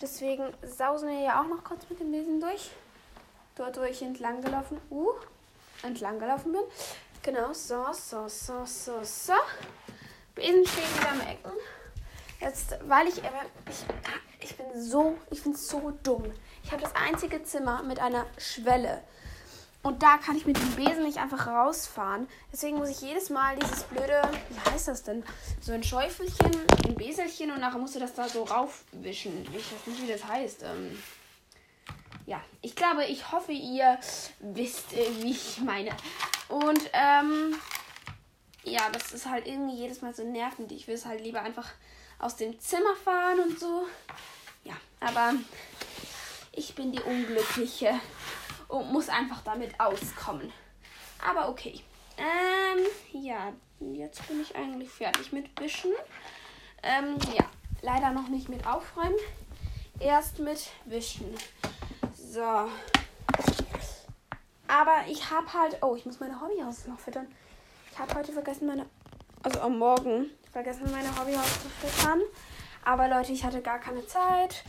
Deswegen 0.00 0.52
sausen 0.62 1.08
wir 1.08 1.20
ja 1.20 1.40
auch 1.40 1.48
noch 1.48 1.64
kurz 1.64 1.88
mit 1.88 2.00
dem 2.00 2.12
Besen 2.12 2.40
durch. 2.40 2.70
Dort, 3.56 3.76
wo 3.76 3.82
ich 3.82 4.00
entlang 4.02 4.40
gelaufen. 4.40 4.80
Uh, 4.90 5.10
entlang 5.82 6.18
gelaufen 6.18 6.52
bin. 6.52 6.62
Genau, 7.28 7.52
so, 7.52 7.84
so, 7.92 8.26
so, 8.26 8.64
so, 8.64 9.04
so. 9.04 9.34
Besen 10.34 10.66
stehen 10.66 10.98
wieder 10.98 11.10
am 11.10 11.20
Ecken. 11.20 11.52
Jetzt, 12.40 12.74
weil 12.88 13.06
ich 13.06 13.18
aber, 13.18 13.42
ich, 13.68 14.48
ich 14.48 14.56
bin 14.56 14.82
so, 14.82 15.18
ich 15.30 15.42
bin 15.42 15.54
so 15.54 15.92
dumm. 16.02 16.32
Ich 16.64 16.72
habe 16.72 16.80
das 16.80 16.96
einzige 16.96 17.42
Zimmer 17.42 17.82
mit 17.82 17.98
einer 17.98 18.24
Schwelle. 18.38 19.02
Und 19.82 20.02
da 20.02 20.16
kann 20.16 20.38
ich 20.38 20.46
mit 20.46 20.56
dem 20.56 20.74
Besen 20.74 21.02
nicht 21.02 21.18
einfach 21.18 21.46
rausfahren. 21.46 22.28
Deswegen 22.50 22.78
muss 22.78 22.88
ich 22.88 23.02
jedes 23.02 23.28
Mal 23.28 23.56
dieses 23.56 23.82
blöde, 23.82 24.22
wie 24.48 24.70
heißt 24.70 24.88
das 24.88 25.02
denn? 25.02 25.22
So 25.60 25.72
ein 25.72 25.82
Schäufelchen, 25.82 26.56
ein 26.86 26.94
Beselchen 26.94 27.50
und 27.50 27.60
nachher 27.60 27.78
musst 27.78 27.94
du 27.94 28.00
das 28.00 28.14
da 28.14 28.26
so 28.26 28.44
raufwischen. 28.44 29.42
Ich 29.54 29.70
weiß 29.70 29.86
nicht, 29.86 30.02
wie 30.02 30.10
das 30.10 30.24
heißt. 30.24 30.62
Ähm 30.62 30.98
ja, 32.24 32.40
ich 32.62 32.74
glaube, 32.74 33.04
ich 33.04 33.30
hoffe, 33.32 33.52
ihr 33.52 33.98
wisst, 34.40 34.94
äh, 34.94 35.22
wie 35.22 35.32
ich 35.32 35.60
meine. 35.60 35.90
Und 36.48 36.90
ähm, 36.92 37.54
ja, 38.64 38.88
das 38.90 39.12
ist 39.12 39.26
halt 39.26 39.46
irgendwie 39.46 39.76
jedes 39.76 40.02
Mal 40.02 40.14
so 40.14 40.24
nervend. 40.24 40.72
Ich 40.72 40.86
will 40.86 40.94
es 40.94 41.06
halt 41.06 41.22
lieber 41.22 41.42
einfach 41.42 41.68
aus 42.18 42.36
dem 42.36 42.58
Zimmer 42.58 42.96
fahren 42.96 43.40
und 43.40 43.58
so. 43.58 43.86
Ja, 44.64 44.74
aber 45.00 45.34
ich 46.52 46.74
bin 46.74 46.92
die 46.92 47.00
Unglückliche 47.00 48.00
und 48.68 48.92
muss 48.92 49.08
einfach 49.08 49.42
damit 49.42 49.78
auskommen. 49.78 50.52
Aber 51.26 51.48
okay. 51.48 51.80
Ähm, 52.16 52.86
ja, 53.12 53.52
jetzt 53.80 54.26
bin 54.26 54.40
ich 54.40 54.56
eigentlich 54.56 54.90
fertig 54.90 55.32
mit 55.32 55.58
Wischen. 55.60 55.92
Ähm, 56.82 57.16
ja, 57.36 57.44
leider 57.82 58.10
noch 58.10 58.28
nicht 58.28 58.48
mit 58.48 58.66
Aufräumen. 58.66 59.18
Erst 60.00 60.38
mit 60.38 60.68
Wischen. 60.86 61.34
So. 62.16 62.68
Aber 64.68 64.98
ich 65.08 65.30
habe 65.30 65.52
halt. 65.52 65.78
Oh, 65.82 65.96
ich 65.96 66.06
muss 66.06 66.20
meine 66.20 66.40
Hobbyhaus 66.40 66.86
noch 66.86 66.98
füttern. 66.98 67.26
Ich 67.90 67.98
habe 67.98 68.14
heute 68.14 68.32
vergessen, 68.32 68.66
meine. 68.66 68.86
Also 69.42 69.60
am 69.60 69.78
Morgen 69.78 70.30
vergessen, 70.52 70.90
meine 70.90 71.08
Hobbyhaus 71.18 71.62
zu 71.62 71.68
füttern. 71.68 72.20
Aber 72.84 73.08
Leute, 73.08 73.32
ich 73.32 73.44
hatte 73.44 73.60
gar 73.60 73.78
keine 73.78 74.06
Zeit. 74.06 74.62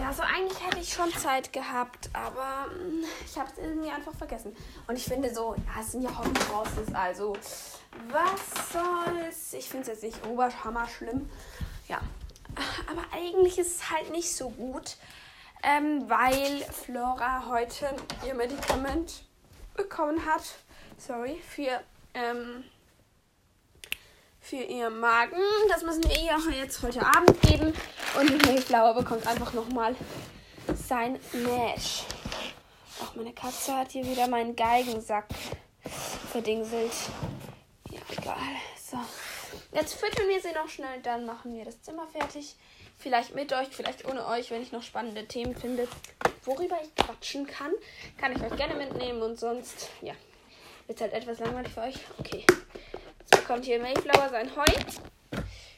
Ja, 0.00 0.12
so 0.12 0.22
eigentlich 0.22 0.64
hätte 0.64 0.78
ich 0.78 0.92
schon 0.92 1.12
Zeit 1.12 1.52
gehabt, 1.52 2.10
aber 2.12 2.72
mm, 2.72 3.04
ich 3.24 3.38
habe 3.38 3.50
es 3.50 3.58
irgendwie 3.58 3.90
einfach 3.90 4.14
vergessen. 4.14 4.56
Und 4.86 4.96
ich 4.96 5.04
finde 5.04 5.32
so, 5.32 5.54
ja, 5.54 5.80
es 5.80 5.92
sind 5.92 6.02
ja 6.02 6.10
Hobbyhorses, 6.18 6.94
also 6.94 7.34
was 8.08 8.72
soll's? 8.72 9.52
Ich 9.52 9.68
finde 9.68 9.82
es 9.82 9.88
jetzt 9.88 10.02
nicht 10.02 10.26
oberhammer 10.26 10.88
schlimm. 10.88 11.28
Ja, 11.88 12.00
aber 12.90 13.02
eigentlich 13.12 13.58
ist 13.58 13.76
es 13.76 13.90
halt 13.90 14.10
nicht 14.10 14.34
so 14.34 14.50
gut, 14.50 14.96
ähm, 15.62 16.08
weil 16.08 16.62
Flora 16.72 17.46
heute 17.48 17.94
ihr 18.26 18.34
Medikament 18.34 19.24
bekommen 19.74 20.24
hat. 20.26 20.42
Sorry, 20.98 21.40
für, 21.48 21.80
ähm, 22.14 22.64
für 24.40 24.56
ihren 24.56 24.98
Magen. 25.00 25.40
Das 25.68 25.82
müssen 25.82 26.04
wir 26.04 26.18
ihr 26.18 26.56
jetzt 26.56 26.82
heute 26.82 27.04
Abend 27.04 27.40
geben. 27.42 27.72
Und 28.18 28.30
die 28.30 28.46
Mayflower 28.46 28.94
bekommt 28.94 29.26
einfach 29.26 29.52
nochmal 29.52 29.94
sein 30.74 31.18
Mash. 31.32 32.04
Auch 33.00 33.14
meine 33.14 33.32
Katze 33.32 33.76
hat 33.76 33.92
hier 33.92 34.04
wieder 34.04 34.28
meinen 34.28 34.54
Geigensack 34.54 35.26
verdingselt. 36.30 36.92
Ja, 37.90 38.00
egal. 38.10 38.36
So. 38.76 38.98
Jetzt 39.72 39.94
füttern 39.94 40.28
wir 40.28 40.40
sie 40.40 40.52
noch 40.52 40.68
schnell, 40.68 41.00
dann 41.02 41.24
machen 41.24 41.54
wir 41.54 41.64
das 41.64 41.80
Zimmer 41.82 42.06
fertig. 42.06 42.56
Vielleicht 42.98 43.34
mit 43.34 43.52
euch, 43.52 43.68
vielleicht 43.68 44.04
ohne 44.08 44.26
euch, 44.26 44.50
wenn 44.50 44.62
ich 44.62 44.72
noch 44.72 44.82
spannende 44.82 45.26
Themen 45.26 45.56
finde, 45.56 45.88
worüber 46.44 46.78
ich 46.82 46.94
quatschen 46.94 47.46
kann. 47.46 47.72
Kann 48.18 48.32
ich 48.34 48.42
euch 48.42 48.56
gerne 48.56 48.74
mitnehmen 48.74 49.22
und 49.22 49.38
sonst, 49.38 49.88
ja, 50.00 50.14
wird 50.86 51.00
halt 51.00 51.12
etwas 51.12 51.38
langweilig 51.40 51.72
für 51.72 51.82
euch. 51.82 51.96
Okay. 52.18 52.44
Jetzt 53.20 53.30
bekommt 53.30 53.64
hier 53.64 53.80
Mayflower 53.80 54.28
sein 54.30 54.54
Heu. 54.56 54.64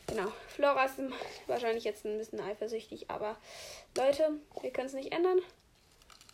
Genau. 0.06 0.30
Flora 0.48 0.84
ist 0.84 1.00
wahrscheinlich 1.46 1.84
jetzt 1.84 2.04
ein 2.04 2.18
bisschen 2.18 2.40
eifersüchtig, 2.40 3.10
aber 3.10 3.36
Leute, 3.96 4.30
wir 4.60 4.70
können 4.70 4.86
es 4.86 4.92
nicht 4.94 5.12
ändern. 5.12 5.40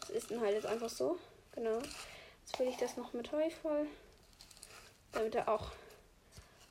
Es 0.02 0.10
ist 0.10 0.30
dann 0.30 0.40
halt 0.40 0.54
jetzt 0.54 0.66
einfach 0.66 0.90
so. 0.90 1.18
Genau. 1.54 1.78
Jetzt 1.78 2.56
fülle 2.56 2.70
ich 2.70 2.76
das 2.76 2.96
noch 2.96 3.12
mit 3.12 3.30
Heu 3.32 3.48
voll. 3.62 3.86
Damit 5.12 5.34
er 5.34 5.48
auch 5.48 5.72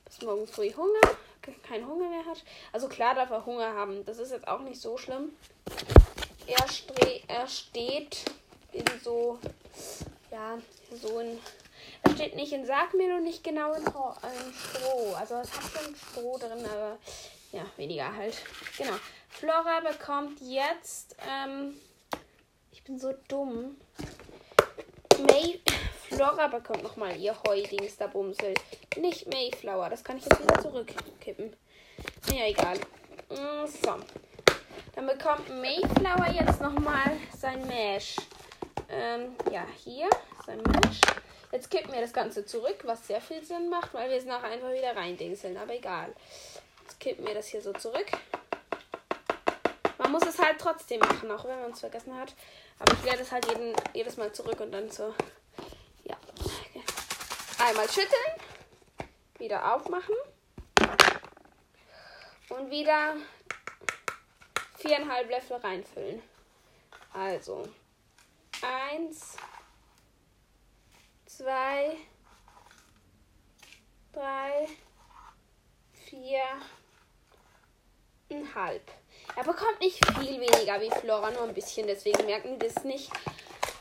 bis 0.04 0.22
morgen 0.22 0.46
früh 0.46 0.72
Hunger, 0.72 1.16
keinen 1.62 1.86
Hunger 1.86 2.08
mehr 2.08 2.26
hat. 2.26 2.42
Also 2.72 2.88
klar 2.88 3.14
darf 3.14 3.30
er 3.30 3.46
Hunger 3.46 3.74
haben. 3.74 4.04
Das 4.04 4.18
ist 4.18 4.30
jetzt 4.30 4.48
auch 4.48 4.60
nicht 4.60 4.80
so 4.80 4.96
schlimm. 4.96 5.30
Er, 6.46 6.64
er 7.28 7.46
steht 7.46 8.24
in 8.72 8.84
so, 9.02 9.38
ja, 10.30 10.58
so 11.00 11.18
in 11.20 11.38
es 12.02 12.12
steht 12.12 12.34
nicht 12.34 12.52
in 12.52 12.64
Sargmehl 12.64 13.12
und 13.12 13.24
nicht 13.24 13.44
genau 13.44 13.72
in, 13.74 13.82
in 13.82 14.54
Stroh. 14.54 15.14
Also 15.14 15.34
es 15.36 15.52
hat 15.52 15.70
schon 15.70 15.94
Stroh 15.94 16.38
drin, 16.38 16.64
aber 16.64 16.98
ja, 17.52 17.64
weniger 17.76 18.14
halt. 18.14 18.36
Genau. 18.78 18.94
Flora 19.28 19.80
bekommt 19.80 20.40
jetzt, 20.40 21.16
ähm, 21.28 21.76
ich 22.72 22.82
bin 22.84 22.98
so 22.98 23.12
dumm. 23.28 23.76
May 25.18 25.60
Flora 26.10 26.48
bekommt 26.48 26.82
nochmal 26.82 27.16
ihr 27.16 27.36
Heudings 27.46 27.96
da 27.96 28.08
Bumsel. 28.08 28.54
Nicht 28.96 29.28
Mayflower. 29.32 29.88
Das 29.88 30.02
kann 30.02 30.18
ich 30.18 30.24
jetzt 30.24 30.42
wieder 30.42 30.60
zurückkippen. 30.60 31.56
Ja, 32.32 32.46
egal. 32.46 32.76
Mm, 33.28 33.66
so. 33.66 33.94
Dann 34.96 35.06
bekommt 35.06 35.48
Mayflower 35.48 36.26
jetzt 36.32 36.60
nochmal 36.60 37.16
sein 37.38 37.64
Mesh. 37.68 38.16
Ähm, 38.88 39.36
ja, 39.52 39.64
hier 39.84 40.10
sein 40.44 40.60
Mesh. 40.62 41.00
Jetzt 41.52 41.70
kippen 41.70 41.92
wir 41.92 42.00
das 42.00 42.12
Ganze 42.12 42.44
zurück, 42.44 42.82
was 42.84 43.06
sehr 43.06 43.20
viel 43.20 43.44
Sinn 43.44 43.68
macht, 43.68 43.94
weil 43.94 44.10
wir 44.10 44.16
es 44.16 44.24
nachher 44.24 44.50
einfach 44.50 44.72
wieder 44.72 44.96
reindingseln. 44.96 45.56
Aber 45.56 45.74
egal. 45.74 46.12
Jetzt 46.82 46.98
kippen 46.98 47.24
wir 47.24 47.34
das 47.34 47.46
hier 47.46 47.62
so 47.62 47.72
zurück. 47.72 48.06
Man 49.98 50.10
muss 50.10 50.26
es 50.26 50.40
halt 50.40 50.58
trotzdem 50.58 50.98
machen, 50.98 51.30
auch 51.30 51.44
wenn 51.44 51.60
man 51.60 51.70
es 51.70 51.80
vergessen 51.80 52.16
hat. 52.18 52.34
Aber 52.80 52.92
ich 52.94 53.04
werde 53.04 53.22
es 53.22 53.30
halt 53.30 53.46
jeden, 53.46 53.74
jedes 53.94 54.16
Mal 54.16 54.32
zurück 54.32 54.58
und 54.58 54.72
dann 54.72 54.90
so. 54.90 55.14
Einmal 57.60 57.88
schütteln. 57.88 58.10
Wieder 59.38 59.74
aufmachen. 59.74 60.14
Und 62.48 62.70
wieder 62.70 63.14
viereinhalb 64.78 65.30
Löffel 65.30 65.56
reinfüllen. 65.58 66.22
Also. 67.12 67.68
Eins 68.62 69.36
zwei, 71.40 71.96
drei, 74.12 74.68
vier, 76.04 76.42
ein 78.30 78.54
halb. 78.54 78.82
Er 79.36 79.44
bekommt 79.44 79.80
nicht 79.80 80.04
viel 80.18 80.40
weniger 80.40 80.80
wie 80.80 80.90
Flora, 80.90 81.30
nur 81.30 81.44
ein 81.44 81.54
bisschen, 81.54 81.86
deswegen 81.86 82.26
merken 82.26 82.58
die 82.58 82.66
das 82.66 82.84
nicht. 82.84 83.10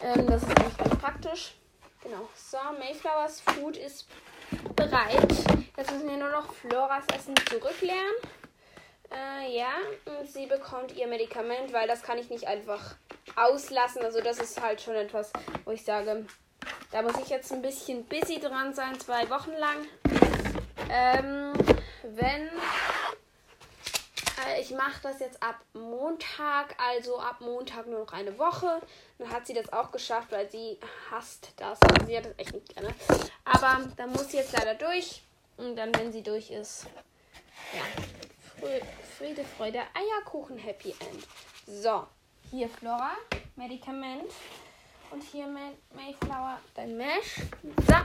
Ähm, 0.02 0.26
das 0.28 0.44
ist 0.44 0.58
nicht 0.58 0.78
ganz 0.78 0.98
praktisch. 0.98 1.59
Genau. 2.02 2.28
So, 2.36 2.58
Mayflowers 2.80 3.42
Food 3.42 3.78
ist 3.78 4.08
bereit. 4.76 5.32
Jetzt 5.78 5.92
müssen 5.92 6.10
wir 6.10 6.18
nur 6.18 6.30
noch 6.30 6.54
Floras 6.54 7.04
Essen 7.14 7.36
zurücklernen. 7.50 8.16
Äh, 9.12 9.58
ja, 9.58 9.72
und 10.06 10.30
sie 10.30 10.46
bekommt 10.46 10.96
ihr 10.96 11.08
Medikament, 11.08 11.74
weil 11.74 11.88
das 11.88 12.04
kann 12.04 12.18
ich 12.18 12.30
nicht 12.30 12.48
einfach 12.48 12.96
auslassen. 13.36 14.04
Also 14.04 14.22
das 14.22 14.40
ist 14.40 14.62
halt 14.62 14.82
schon 14.82 14.96
etwas, 14.96 15.32
wo 15.66 15.72
ich 15.72 15.84
sage, 15.84 16.26
da 16.92 17.02
muss 17.02 17.18
ich 17.18 17.30
jetzt 17.30 17.52
ein 17.52 17.62
bisschen 17.62 18.06
busy 18.06 18.40
dran 18.40 18.74
sein, 18.74 19.00
zwei 19.00 19.30
Wochen 19.30 19.52
lang. 19.52 19.86
Ähm, 20.90 21.54
wenn 22.04 22.50
ich 24.60 24.72
mache 24.72 25.02
das 25.04 25.20
jetzt 25.20 25.42
ab 25.42 25.60
Montag, 25.74 26.76
also 26.78 27.20
ab 27.20 27.42
Montag 27.42 27.88
nur 27.88 28.00
noch 28.00 28.14
eine 28.14 28.38
Woche. 28.38 28.82
Dann 29.18 29.30
hat 29.30 29.46
sie 29.46 29.54
das 29.54 29.72
auch 29.74 29.92
geschafft, 29.92 30.32
weil 30.32 30.50
sie 30.50 30.80
hasst 31.12 31.50
das. 31.58 31.82
Also 31.82 32.06
sie 32.06 32.18
hat 32.18 32.26
das 32.26 32.34
echt 32.38 32.54
nicht 32.54 32.74
gerne. 32.74 32.94
Aber 33.46 33.88
dann 33.98 34.12
muss 34.12 34.30
sie 34.30 34.38
jetzt 34.38 34.54
leider 34.58 34.76
durch. 34.76 35.24
Und 35.58 35.76
dann, 35.76 35.94
wenn 35.96 36.12
sie 36.12 36.24
durch 36.24 36.52
ist, 36.52 36.88
ja, 37.74 37.82
Friede, 39.18 39.44
Freude, 39.58 39.82
Eierkuchen, 39.94 40.58
Happy 40.58 40.96
End. 41.00 41.28
So, 41.68 42.08
hier 42.50 42.70
Flora, 42.70 43.12
Medikament. 43.56 44.32
Und 45.12 45.24
hier 45.24 45.48
Mayflower, 45.96 46.60
dein 46.76 46.96
Mesh. 46.96 47.42
So. 47.88 47.96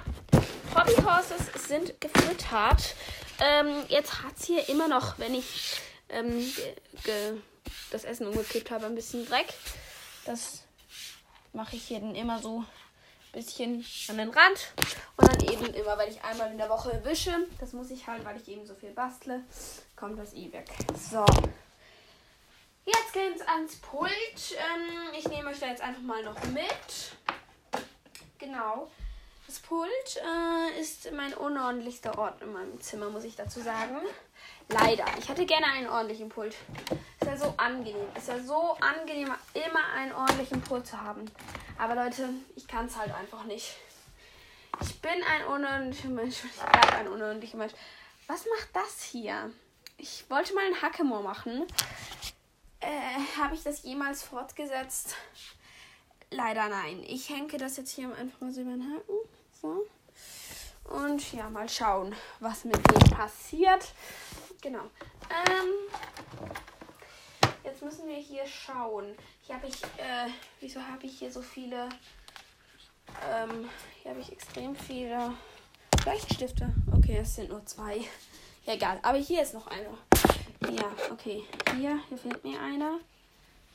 Hobby 0.74 0.94
Horses 1.04 1.68
sind 1.68 2.00
gefüttert. 2.00 2.96
Ähm, 3.40 3.84
jetzt 3.88 4.22
hat 4.22 4.32
es 4.36 4.46
hier 4.46 4.68
immer 4.68 4.88
noch, 4.88 5.18
wenn 5.18 5.34
ich 5.34 5.80
ähm, 6.14 6.52
das 7.90 8.04
Essen 8.04 8.26
umgekippt 8.26 8.70
habe, 8.70 8.86
ein 8.86 8.94
bisschen 8.94 9.26
Dreck. 9.26 9.52
Das 10.24 10.62
mache 11.52 11.76
ich 11.76 11.84
hier 11.84 12.00
dann 12.00 12.14
immer 12.14 12.40
so 12.40 12.60
ein 12.60 13.32
bisschen 13.32 13.84
an 14.08 14.18
den 14.18 14.30
Rand. 14.30 14.72
Und 15.16 15.28
dann 15.28 15.40
eben 15.48 15.66
immer, 15.74 15.98
wenn 15.98 16.10
ich 16.10 16.22
einmal 16.22 16.50
in 16.50 16.58
der 16.58 16.68
Woche 16.68 17.00
wische, 17.04 17.46
das 17.60 17.72
muss 17.72 17.90
ich 17.90 18.06
halt, 18.06 18.24
weil 18.24 18.36
ich 18.36 18.48
eben 18.48 18.66
so 18.66 18.74
viel 18.74 18.90
bastle, 18.90 19.42
kommt 19.96 20.18
das 20.18 20.34
eh 20.34 20.52
weg. 20.52 20.68
So. 21.10 21.24
Jetzt 22.86 23.12
geht's 23.12 23.40
ans 23.46 23.76
Pult. 23.76 24.12
Ähm, 24.12 25.14
ich 25.16 25.26
nehme 25.28 25.50
euch 25.50 25.58
da 25.58 25.68
jetzt 25.68 25.82
einfach 25.82 26.02
mal 26.02 26.22
noch 26.22 26.42
mit. 26.44 26.66
Genau. 28.38 28.90
Das 29.46 29.58
Pult 29.60 29.90
äh, 30.16 30.80
ist 30.80 31.12
mein 31.12 31.34
unordentlichster 31.34 32.18
Ort 32.18 32.40
in 32.42 32.52
meinem 32.52 32.80
Zimmer, 32.80 33.10
muss 33.10 33.24
ich 33.24 33.36
dazu 33.36 33.60
sagen. 33.60 33.96
Leider. 34.68 35.04
Ich 35.18 35.28
hätte 35.28 35.44
gerne 35.44 35.66
einen 35.66 35.88
ordentlichen 35.88 36.30
Pult. 36.30 36.54
Ist 37.20 37.26
ja 37.26 37.36
so 37.36 37.54
angenehm. 37.56 38.06
Ist 38.16 38.28
ja 38.28 38.38
so 38.40 38.76
angenehm, 38.80 39.32
immer 39.52 39.84
einen 39.94 40.12
ordentlichen 40.12 40.62
Pult 40.62 40.86
zu 40.86 41.00
haben. 41.00 41.30
Aber 41.78 41.94
Leute, 41.94 42.30
ich 42.56 42.66
kann 42.66 42.86
es 42.86 42.96
halt 42.96 43.14
einfach 43.14 43.44
nicht. 43.44 43.76
Ich 44.80 45.00
bin 45.00 45.12
ein 45.12 45.44
unordentlicher 45.46 46.08
Mensch 46.08 46.42
und 46.42 46.50
ich 46.50 46.60
bleibe 46.60 46.94
ein 46.94 47.08
unordentlicher 47.08 47.58
Mensch. 47.58 47.74
Was 48.26 48.46
macht 48.46 48.68
das 48.72 49.02
hier? 49.02 49.52
Ich 49.98 50.24
wollte 50.30 50.54
mal 50.54 50.64
einen 50.64 50.80
Hackemore 50.80 51.22
machen. 51.22 51.66
Äh, 52.80 53.38
Habe 53.38 53.54
ich 53.54 53.62
das 53.62 53.82
jemals 53.82 54.22
fortgesetzt? 54.22 55.14
Leider 56.30 56.68
nein. 56.68 57.04
Ich 57.06 57.28
hänge 57.28 57.56
das 57.58 57.76
jetzt 57.76 57.92
hier 57.92 58.14
einfach 58.16 58.40
mal 58.40 58.52
so 58.52 58.62
über 58.62 58.72
den 58.72 58.82
Haken. 58.82 59.23
So. 59.64 59.86
Und 60.94 61.32
ja, 61.32 61.48
mal 61.48 61.66
schauen, 61.66 62.14
was 62.38 62.66
mit 62.66 62.76
dem 62.76 63.10
passiert. 63.10 63.94
Genau. 64.60 64.82
Ähm, 65.30 65.70
jetzt 67.64 67.80
müssen 67.80 68.06
wir 68.06 68.16
hier 68.18 68.46
schauen. 68.46 69.16
Hier 69.40 69.54
habe 69.54 69.66
ich, 69.66 69.82
äh, 69.82 70.28
wieso 70.60 70.82
habe 70.82 71.06
ich 71.06 71.18
hier 71.18 71.32
so 71.32 71.40
viele, 71.40 71.88
ähm, 73.26 73.70
hier 74.02 74.10
habe 74.10 74.20
ich 74.20 74.32
extrem 74.32 74.76
viele 74.76 75.32
Leuchtstifte. 76.04 76.70
Okay, 76.94 77.20
es 77.22 77.34
sind 77.34 77.48
nur 77.48 77.64
zwei. 77.64 78.00
Ja, 78.66 78.74
egal. 78.74 78.98
Aber 79.02 79.16
hier 79.16 79.42
ist 79.42 79.54
noch 79.54 79.66
einer. 79.68 79.96
Ja, 80.70 80.92
okay. 81.10 81.42
Hier, 81.74 81.98
hier 82.10 82.18
fehlt 82.18 82.44
mir 82.44 82.60
einer. 82.60 82.98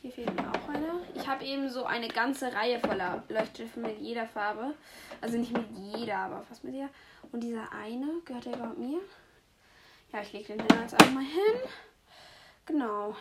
Hier 0.02 0.12
fehlt 0.12 0.34
mir 0.34 0.50
auch 0.50 0.70
einer. 0.70 1.02
Ich 1.14 1.28
habe 1.28 1.44
eben 1.44 1.70
so 1.70 1.84
eine 1.84 2.08
ganze 2.08 2.54
Reihe 2.54 2.80
voller 2.80 3.22
Leuchtstifte 3.28 3.80
mit 3.80 4.00
jeder 4.00 4.26
Farbe. 4.26 4.74
Also 5.20 5.38
nicht 5.38 5.52
mit 5.52 5.66
jeder, 5.72 6.18
aber 6.18 6.42
fast 6.44 6.64
mit 6.64 6.74
jeder. 6.74 6.90
Und 7.34 7.44
dieser 7.44 7.72
eine, 7.74 8.08
gehört 8.24 8.46
der 8.46 8.56
überhaupt 8.56 8.78
mir? 8.78 9.00
Ja, 10.14 10.22
ich 10.22 10.32
lege 10.32 10.56
den 10.56 10.68
dann 10.68 10.82
jetzt 10.82 10.96
auch 10.96 11.12
mal 11.12 11.24
hin. 11.24 11.70
Genau. 12.66 13.16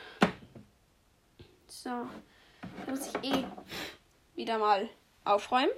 So. 1.66 1.90
Da 1.90 2.90
muss 2.90 3.08
ich 3.08 3.24
eh 3.24 3.44
wieder 4.36 4.58
mal 4.58 4.88
aufräumen. 5.24 5.70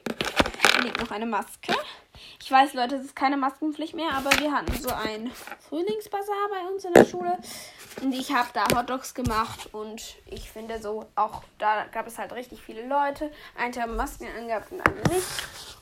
Da 0.74 0.80
liegt 0.80 1.00
noch 1.00 1.10
eine 1.10 1.26
Maske. 1.26 1.74
Ich 2.42 2.50
weiß, 2.50 2.74
Leute, 2.74 2.96
es 2.96 3.06
ist 3.06 3.16
keine 3.16 3.36
Maskenpflicht 3.36 3.94
mehr, 3.94 4.12
aber 4.12 4.30
wir 4.38 4.52
hatten 4.52 4.74
so 4.74 4.90
ein 4.90 5.30
Frühlingsbasar 5.60 6.48
bei 6.50 6.70
uns 6.70 6.84
in 6.84 6.92
der 6.92 7.04
Schule. 7.04 7.38
Und 8.02 8.12
ich 8.12 8.32
habe 8.32 8.48
da 8.54 8.64
Hotdogs 8.74 9.14
gemacht 9.14 9.68
und 9.72 10.00
ich 10.26 10.50
finde 10.50 10.80
so, 10.80 11.06
auch 11.16 11.42
da 11.58 11.84
gab 11.92 12.06
es 12.06 12.18
halt 12.18 12.32
richtig 12.32 12.62
viele 12.62 12.86
Leute. 12.86 13.30
Einige 13.58 13.82
haben 13.82 13.96
Masken 13.96 14.26
angehabt 14.38 14.72
und 14.72 14.80
andere 14.86 15.14
nicht. 15.14 15.26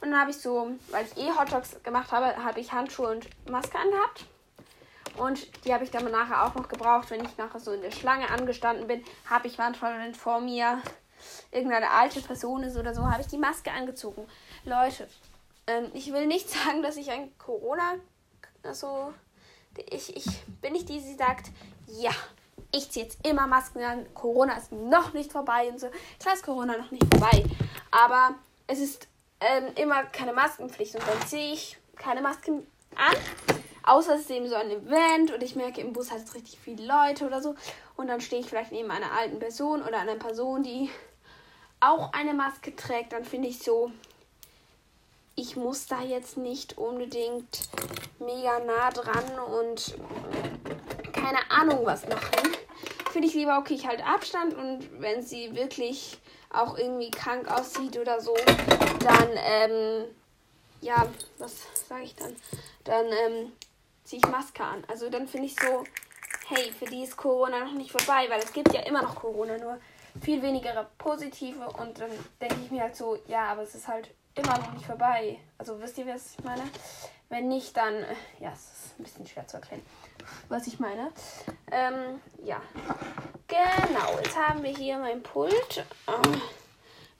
Und 0.01 0.11
dann 0.11 0.21
habe 0.21 0.31
ich 0.31 0.39
so, 0.39 0.71
weil 0.91 1.05
ich 1.05 1.17
eh 1.17 1.31
Hotdogs 1.31 1.83
gemacht 1.83 2.11
habe, 2.11 2.37
habe 2.43 2.61
ich 2.61 2.73
Handschuhe 2.73 3.11
und 3.11 3.29
Maske 3.49 3.79
angehabt. 3.79 4.25
Und 5.17 5.65
die 5.65 5.75
habe 5.75 5.85
ich 5.85 5.91
dann 5.91 6.11
nachher 6.11 6.45
auch 6.45 6.55
noch 6.55 6.69
gebraucht, 6.69 7.11
wenn 7.11 7.25
ich 7.25 7.37
nachher 7.37 7.61
so 7.61 7.73
in 7.73 7.83
der 7.83 7.91
Schlange 7.91 8.31
angestanden 8.31 8.87
bin, 8.87 9.05
habe 9.29 9.49
ich 9.49 9.59
manchmal, 9.59 9.99
wenn 9.99 10.15
vor 10.15 10.41
mir 10.41 10.81
irgendeine 11.51 11.91
alte 11.91 12.21
Person 12.21 12.63
ist 12.63 12.77
oder 12.77 12.95
so, 12.95 13.05
habe 13.05 13.21
ich 13.21 13.27
die 13.27 13.39
Maske 13.39 13.73
angezogen. 13.73 14.27
Leute, 14.65 15.09
ähm, 15.67 15.91
ich 15.95 16.13
will 16.13 16.27
nicht 16.27 16.49
sagen, 16.65 16.83
dass 16.83 16.97
ich 16.97 17.11
ein 17.11 17.37
Corona, 17.39 17.95
also 18.63 19.13
ich, 19.91 20.17
ich 20.17 20.45
bin 20.61 20.73
nicht 20.73 20.89
die, 20.89 21.01
die 21.01 21.15
sagt, 21.15 21.51
ja, 21.89 22.13
ich 22.73 22.91
ziehe 22.91 23.07
jetzt 23.07 23.27
immer 23.27 23.47
Masken 23.47 23.83
an, 23.83 24.07
Corona 24.15 24.57
ist 24.57 24.73
noch 24.73 25.13
nicht 25.13 25.33
vorbei 25.33 25.69
und 25.71 25.81
so. 25.81 25.89
Klar 26.21 26.35
ist 26.35 26.45
Corona 26.45 26.77
noch 26.77 26.91
nicht 26.91 27.07
vorbei, 27.11 27.45
aber 27.91 28.35
es 28.67 28.81
ist 28.81 29.09
ähm, 29.41 29.73
immer 29.77 30.05
keine 30.05 30.33
Maskenpflicht 30.33 30.95
und 30.95 31.07
dann 31.07 31.27
ziehe 31.27 31.53
ich 31.53 31.79
keine 31.97 32.21
Masken 32.21 32.67
an. 32.95 33.17
Außer 33.83 34.17
es 34.17 34.23
ist 34.23 34.31
eben 34.31 34.49
so 34.49 34.55
ein 34.55 34.71
Event 34.71 35.33
und 35.33 35.43
ich 35.43 35.57
merke, 35.57 35.81
im 35.81 35.95
Bus 35.95 36.11
hat 36.11 36.19
es 36.23 36.35
richtig 36.35 36.59
viele 36.59 36.85
Leute 36.87 37.27
oder 37.27 37.41
so. 37.41 37.55
Und 37.97 38.09
dann 38.09 38.21
stehe 38.21 38.43
ich 38.43 38.49
vielleicht 38.49 38.71
neben 38.71 38.91
einer 38.91 39.13
alten 39.13 39.39
Person 39.39 39.83
oder 39.83 39.99
einer 39.99 40.17
Person, 40.17 40.63
die 40.63 40.91
auch 41.81 42.13
eine 42.13 42.35
Maske 42.35 42.77
trägt. 42.77 43.15
Dann 43.15 43.25
finde 43.25 43.49
ich 43.49 43.61
so, 43.61 43.91
ich 45.37 45.57
muss 45.57 45.87
da 45.87 46.03
jetzt 46.03 46.37
nicht 46.37 46.77
unbedingt 46.77 47.69
mega 48.19 48.59
nah 48.59 48.91
dran 48.91 49.39
und 49.39 49.97
keine 51.29 51.51
Ahnung 51.51 51.85
was 51.85 52.07
machen. 52.09 52.57
Finde 53.11 53.29
ich 53.29 53.35
lieber, 53.35 53.59
okay, 53.59 53.75
ich 53.75 53.87
halte 53.87 54.05
Abstand 54.05 54.55
und 54.55 55.01
wenn 55.01 55.23
sie 55.23 55.55
wirklich 55.55 56.19
auch 56.51 56.79
irgendwie 56.79 57.11
krank 57.11 57.51
aussieht 57.51 57.99
oder 57.99 58.21
so, 58.21 58.35
dann, 59.01 59.29
ähm, 59.37 60.05
ja, 60.81 61.07
was 61.39 61.67
sage 61.89 62.05
ich 62.05 62.15
dann? 62.15 62.35
Dann, 62.85 63.07
ähm, 63.07 63.53
ziehe 64.05 64.23
ich 64.25 64.31
Maske 64.31 64.63
an. 64.63 64.85
Also 64.89 65.11
dann 65.11 65.29
finde 65.29 65.47
ich 65.47 65.57
so, 65.57 65.85
hey, 66.49 66.73
für 66.73 66.87
die 66.87 67.03
ist 67.03 67.17
Corona 67.17 67.65
noch 67.65 67.73
nicht 67.73 67.91
vorbei, 67.91 68.27
weil 68.31 68.41
es 68.41 68.53
gibt 68.53 68.73
ja 68.73 68.81
immer 68.83 69.03
noch 69.03 69.17
Corona, 69.17 69.59
nur 69.59 69.79
viel 70.23 70.41
weniger 70.41 70.89
positive 70.97 71.69
und 71.79 72.01
dann 72.01 72.11
denke 72.41 72.57
ich 72.65 72.71
mir 72.71 72.83
halt 72.83 72.97
so, 72.97 73.19
ja, 73.27 73.47
aber 73.47 73.63
es 73.63 73.75
ist 73.75 73.89
halt 73.89 74.11
immer 74.35 74.57
noch 74.59 74.73
nicht 74.73 74.87
vorbei. 74.87 75.39
Also 75.59 75.81
wisst 75.81 75.99
ihr, 75.99 76.07
was 76.07 76.37
ich 76.39 76.45
meine? 76.45 76.63
Wenn 77.29 77.49
nicht, 77.49 77.77
dann, 77.77 77.95
äh, 77.95 78.15
ja, 78.41 78.53
es 78.53 78.61
ist 78.61 78.99
ein 78.99 79.03
bisschen 79.03 79.27
schwer 79.27 79.47
zu 79.47 79.59
erklären, 79.59 79.83
was 80.49 80.67
ich 80.67 80.81
meine. 80.81 81.11
Ähm, 81.71 82.21
ja. 82.45 82.61
Genau, 83.47 84.19
jetzt 84.23 84.37
haben 84.37 84.63
wir 84.63 84.71
hier 84.71 84.99
mein 84.99 85.23
Pult. 85.23 85.85
Ähm, 86.07 86.41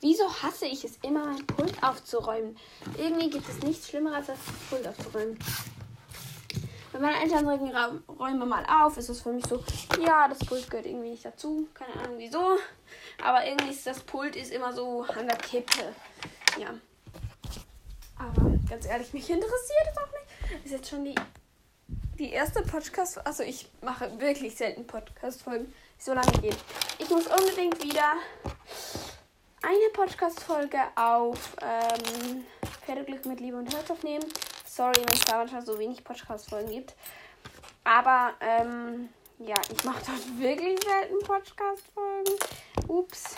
wieso 0.01 0.31
hasse 0.43 0.67
ich 0.67 0.85
es 0.85 0.97
immer, 1.03 1.27
mein 1.27 1.47
Pult 1.47 1.83
aufzuräumen? 1.83 2.57
Irgendwie 2.97 3.31
gibt 3.31 3.49
es 3.49 3.63
nichts 3.63 3.89
Schlimmeres, 3.89 4.29
als 4.29 4.39
das 4.45 4.55
Pult 4.71 4.87
aufzuräumen. 4.87 5.39
Wenn 6.93 7.03
meine 7.03 7.23
Eltern 7.23 7.45
sagen, 7.45 8.03
räume 8.19 8.47
mal 8.47 8.65
auf, 8.65 8.97
ist 8.97 9.11
es 9.11 9.21
für 9.21 9.33
mich 9.33 9.47
so, 9.47 9.63
ja, 10.05 10.27
das 10.27 10.39
Pult 10.39 10.71
gehört 10.71 10.87
irgendwie 10.87 11.11
nicht 11.11 11.25
dazu. 11.25 11.69
Keine 11.75 11.93
Ahnung 11.95 12.19
wieso. 12.19 12.59
Aber 13.23 13.45
irgendwie 13.47 13.71
ist 13.71 13.87
das 13.87 14.01
Pult 14.01 14.37
ist 14.37 14.53
immer 14.53 14.73
so 14.73 15.03
an 15.03 15.27
der 15.27 15.37
Kippe. 15.37 15.95
Ja. 16.59 16.75
Aber 18.19 18.51
ganz 18.69 18.87
ehrlich, 18.87 19.13
mich 19.13 19.29
interessiert 19.29 19.89
es 19.93 19.99
auch 19.99 20.51
nicht. 20.51 20.65
Ist 20.65 20.73
jetzt 20.73 20.89
schon 20.89 21.05
die, 21.05 21.15
die 22.19 22.31
erste 22.31 22.63
Podcast. 22.63 23.25
Also 23.27 23.43
ich 23.43 23.69
mache 23.83 24.21
wirklich 24.21 24.57
selten 24.57 24.87
Podcast-Folgen, 24.87 25.73
die 25.99 26.03
so 26.03 26.15
lange 26.15 26.33
gehen. 26.41 26.57
Ich 26.99 27.09
muss 27.11 27.27
unbedingt 27.27 27.83
wieder 27.83 28.15
eine 29.63 29.91
Podcast-Folge 29.93 30.79
auf 30.97 31.57
ähm, 31.63 32.45
Pferdeglück 32.85 33.25
mit 33.27 33.41
Liebe 33.41 33.57
und 33.57 33.73
Herz 33.73 33.91
aufnehmen. 33.91 34.25
Sorry, 34.67 34.97
wenn 34.97 35.13
es 35.13 35.21
da 35.21 35.39
manchmal 35.39 35.65
so 35.65 35.79
wenig 35.79 36.03
Podcast-Folgen 36.03 36.71
gibt. 36.71 36.95
Aber 37.85 38.33
ähm, 38.41 39.09
ja, 39.39 39.57
ich 39.71 39.85
mache 39.85 40.03
dort 40.07 40.39
wirklich 40.39 40.79
selten 40.83 41.19
Podcast-Folgen. 41.25 42.35
Ups. 42.89 43.37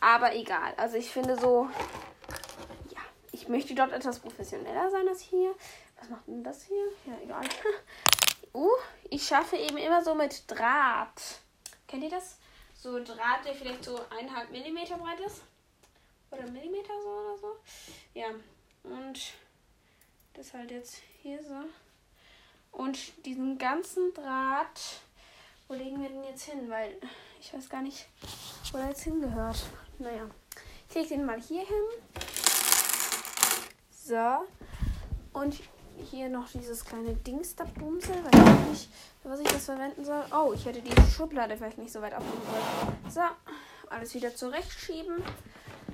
Aber 0.00 0.34
egal. 0.34 0.72
Also 0.76 0.96
ich 0.96 1.10
finde 1.10 1.38
so, 1.38 1.68
ich 3.32 3.48
möchte 3.48 3.74
dort 3.74 3.92
etwas 3.92 4.18
professioneller 4.18 4.90
sein 4.90 5.08
als 5.08 5.20
hier. 5.20 5.54
Was 6.00 6.08
macht 6.08 6.26
denn 6.26 6.44
das 6.44 6.64
hier? 6.64 6.84
Ja, 7.06 7.18
egal. 7.22 7.44
uh, 8.54 8.76
ich 9.10 9.26
schaffe 9.26 9.56
eben 9.56 9.76
immer 9.76 10.02
so 10.02 10.14
mit 10.14 10.44
Draht. 10.50 11.40
Kennt 11.86 12.04
ihr 12.04 12.10
das? 12.10 12.38
So 12.74 13.02
Draht, 13.02 13.44
der 13.44 13.54
vielleicht 13.54 13.84
so 13.84 14.00
eineinhalb 14.10 14.50
Millimeter 14.50 14.96
breit 14.96 15.20
ist. 15.20 15.42
Oder 16.30 16.42
Millimeter 16.50 16.92
so 17.02 17.08
oder 17.08 17.38
so. 17.38 17.56
Ja. 18.14 18.28
Und 18.84 19.32
das 20.34 20.54
halt 20.54 20.70
jetzt 20.70 21.02
hier 21.22 21.42
so. 21.42 21.64
Und 22.70 23.24
diesen 23.26 23.58
ganzen 23.58 24.14
Draht, 24.14 25.00
wo 25.66 25.74
legen 25.74 26.00
wir 26.00 26.08
den 26.08 26.24
jetzt 26.24 26.44
hin? 26.44 26.70
Weil 26.70 26.96
ich 27.40 27.52
weiß 27.52 27.68
gar 27.68 27.82
nicht, 27.82 28.06
wo 28.72 28.78
er 28.78 28.88
jetzt 28.88 29.02
hingehört. 29.02 29.66
Naja. 29.98 30.28
Ich 30.88 30.94
lege 30.94 31.08
den 31.08 31.26
mal 31.26 31.40
hier 31.40 31.66
hin. 31.66 31.84
So. 33.90 34.46
Und 35.32 35.60
hier 36.10 36.28
noch 36.28 36.48
dieses 36.50 36.84
kleine 36.84 37.14
Dings 37.14 37.56
da 37.56 37.64
Bumsel. 37.64 38.16
Weiß 38.24 38.32
ich 38.34 38.68
nicht, 38.68 38.90
was 39.24 39.40
ich 39.40 39.48
das 39.48 39.64
verwenden 39.64 40.04
soll. 40.04 40.24
Oh, 40.32 40.52
ich 40.54 40.64
hätte 40.64 40.80
die 40.80 40.94
Schublade 41.10 41.56
vielleicht 41.56 41.78
nicht 41.78 41.92
so 41.92 42.00
weit 42.00 42.14
aufnehmen 42.14 42.42
sollen. 42.50 43.12
So. 43.12 43.20
Alles 43.90 44.14
wieder 44.14 44.34
zurechtschieben, 44.34 45.22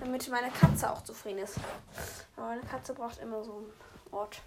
damit 0.01 0.29
meine 0.29 0.51
Katze 0.51 0.91
auch 0.91 1.05
zufrieden 1.05 1.39
ist. 1.39 1.59
Aber 2.37 2.47
meine 2.47 2.63
Katze 2.63 2.93
braucht 2.93 3.21
immer 3.21 3.45
so 3.45 3.53
einen 3.53 3.73
Ort, 4.11 4.41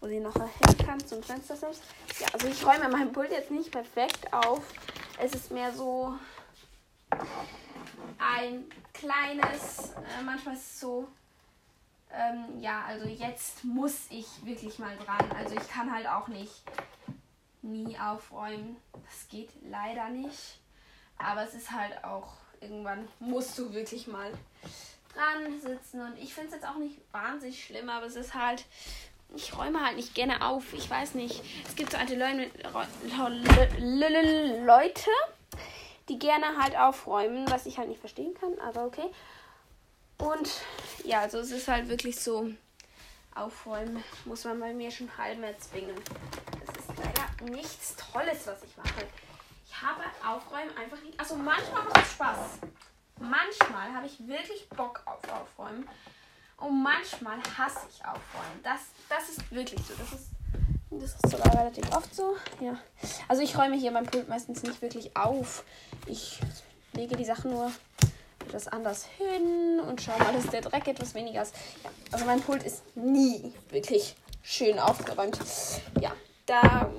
wo 0.00 0.06
sie 0.06 0.20
noch 0.20 0.34
hin 0.34 0.86
kann 0.86 1.04
zum 1.04 1.24
Fenster 1.24 1.56
selbst. 1.56 1.82
Ja, 2.20 2.28
also 2.32 2.46
ich 2.46 2.64
räume 2.64 2.88
meinen 2.88 3.12
Pult 3.12 3.32
jetzt 3.32 3.50
nicht 3.50 3.72
perfekt 3.72 4.32
auf. 4.32 4.62
Es 5.18 5.34
ist 5.34 5.50
mehr 5.50 5.72
so 5.72 6.14
ein 8.18 8.64
kleines, 8.94 9.90
äh, 9.96 10.22
manchmal 10.24 10.54
ist 10.54 10.62
es 10.62 10.80
so 10.80 11.08
ähm, 12.12 12.60
ja, 12.60 12.84
also 12.86 13.06
jetzt 13.06 13.64
muss 13.64 14.06
ich 14.10 14.26
wirklich 14.44 14.78
mal 14.78 14.96
dran. 14.96 15.30
Also 15.36 15.54
ich 15.54 15.68
kann 15.68 15.92
halt 15.92 16.06
auch 16.06 16.28
nicht 16.28 16.62
nie 17.62 17.98
aufräumen. 17.98 18.76
Das 18.92 19.28
geht 19.28 19.50
leider 19.68 20.08
nicht. 20.08 20.60
Aber 21.18 21.44
es 21.44 21.54
ist 21.54 21.70
halt 21.70 22.04
auch, 22.04 22.34
irgendwann 22.60 23.08
musst 23.20 23.58
du 23.58 23.72
wirklich 23.72 24.06
mal 24.06 24.32
dran 25.14 25.60
sitzen. 25.60 26.00
Und 26.00 26.18
ich 26.18 26.34
finde 26.34 26.48
es 26.48 26.54
jetzt 26.54 26.66
auch 26.66 26.76
nicht 26.76 27.00
wahnsinnig 27.12 27.64
schlimm, 27.64 27.88
aber 27.88 28.06
es 28.06 28.16
ist 28.16 28.34
halt, 28.34 28.64
ich 29.34 29.56
räume 29.56 29.84
halt 29.84 29.96
nicht 29.96 30.14
gerne 30.14 30.44
auf. 30.46 30.72
Ich 30.72 30.88
weiß 30.88 31.14
nicht. 31.14 31.42
Es 31.66 31.76
gibt 31.76 31.92
so 31.92 31.98
alte 31.98 32.16
Leute, 32.16 32.50
Leute, 34.64 35.10
die 36.08 36.18
gerne 36.18 36.58
halt 36.60 36.76
aufräumen, 36.76 37.50
was 37.50 37.66
ich 37.66 37.78
halt 37.78 37.88
nicht 37.88 38.00
verstehen 38.00 38.34
kann, 38.34 38.58
aber 38.58 38.84
okay. 38.84 39.10
Und 40.22 40.48
ja, 41.04 41.22
also 41.22 41.38
es 41.38 41.50
ist 41.50 41.66
halt 41.66 41.88
wirklich 41.88 42.20
so, 42.20 42.48
aufräumen 43.34 44.04
muss 44.24 44.44
man 44.44 44.60
bei 44.60 44.72
mir 44.72 44.90
schon 44.90 45.10
halb 45.18 45.38
mehr 45.40 45.58
zwingen. 45.58 45.96
Das 46.64 46.76
ist 46.76 46.88
leider 46.96 47.50
nichts 47.50 47.96
Tolles, 47.96 48.46
was 48.46 48.62
ich 48.62 48.76
mache. 48.76 49.04
Ich 49.66 49.82
habe 49.82 50.02
Aufräumen 50.24 50.76
einfach 50.76 51.02
nicht. 51.02 51.18
Also 51.18 51.34
manchmal 51.34 51.82
macht 51.82 51.98
es 51.98 52.12
Spaß. 52.12 52.38
Manchmal 53.18 53.92
habe 53.92 54.06
ich 54.06 54.24
wirklich 54.28 54.68
Bock 54.68 55.02
auf 55.06 55.20
Aufräumen. 55.28 55.88
Und 56.58 56.82
manchmal 56.84 57.38
hasse 57.58 57.80
ich 57.90 58.04
Aufräumen. 58.04 58.60
Das, 58.62 58.80
das 59.08 59.28
ist 59.28 59.50
wirklich 59.50 59.80
so. 59.84 59.94
Das 59.94 60.12
ist, 60.12 60.28
das 60.90 61.14
ist 61.14 61.30
sogar 61.30 61.52
relativ 61.58 61.90
oft 61.96 62.14
so. 62.14 62.36
Ja. 62.60 62.78
Also 63.26 63.42
ich 63.42 63.58
räume 63.58 63.76
hier 63.76 63.90
mein 63.90 64.06
Pult 64.06 64.28
meistens 64.28 64.62
nicht 64.62 64.82
wirklich 64.82 65.16
auf. 65.16 65.64
Ich 66.06 66.38
lege 66.92 67.16
die 67.16 67.24
Sachen 67.24 67.50
nur 67.50 67.72
etwas 68.42 68.68
anders 68.68 69.06
hin 69.18 69.80
und 69.80 70.00
schau 70.00 70.16
mal, 70.18 70.32
dass 70.32 70.46
der 70.48 70.60
Dreck 70.60 70.86
etwas 70.88 71.14
weniger 71.14 71.42
ist. 71.42 71.54
Ja, 71.82 71.90
also 72.12 72.24
mein 72.24 72.40
Pult 72.40 72.62
ist 72.62 72.82
nie 72.96 73.52
wirklich 73.70 74.16
schön 74.42 74.78
aufgeräumt. 74.78 75.38
Ja, 76.00 76.12
da 76.46 76.90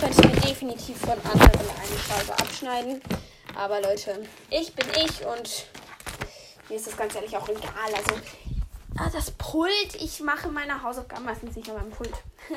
könnte 0.00 0.10
ich 0.10 0.28
mir 0.28 0.40
definitiv 0.40 0.98
von 0.98 1.12
anderen 1.12 1.60
eine 1.60 1.98
Scheibe 1.98 2.32
abschneiden. 2.32 3.02
Aber 3.56 3.80
Leute, 3.80 4.26
ich 4.50 4.74
bin 4.74 4.86
ich 4.96 5.24
und 5.24 5.66
mir 6.68 6.76
ist 6.76 6.86
das 6.86 6.96
ganz 6.96 7.14
ehrlich 7.14 7.36
auch 7.36 7.48
egal. 7.48 7.94
Also 7.94 8.20
ah, 8.98 9.10
das 9.12 9.30
Pult, 9.32 9.94
ich 10.00 10.20
mache 10.20 10.48
meine 10.48 10.82
Hausaufgaben 10.82 11.24
meistens 11.24 11.56
nicht 11.56 11.68
an 11.70 11.76
meinem 11.76 11.90
Pult. 11.90 12.12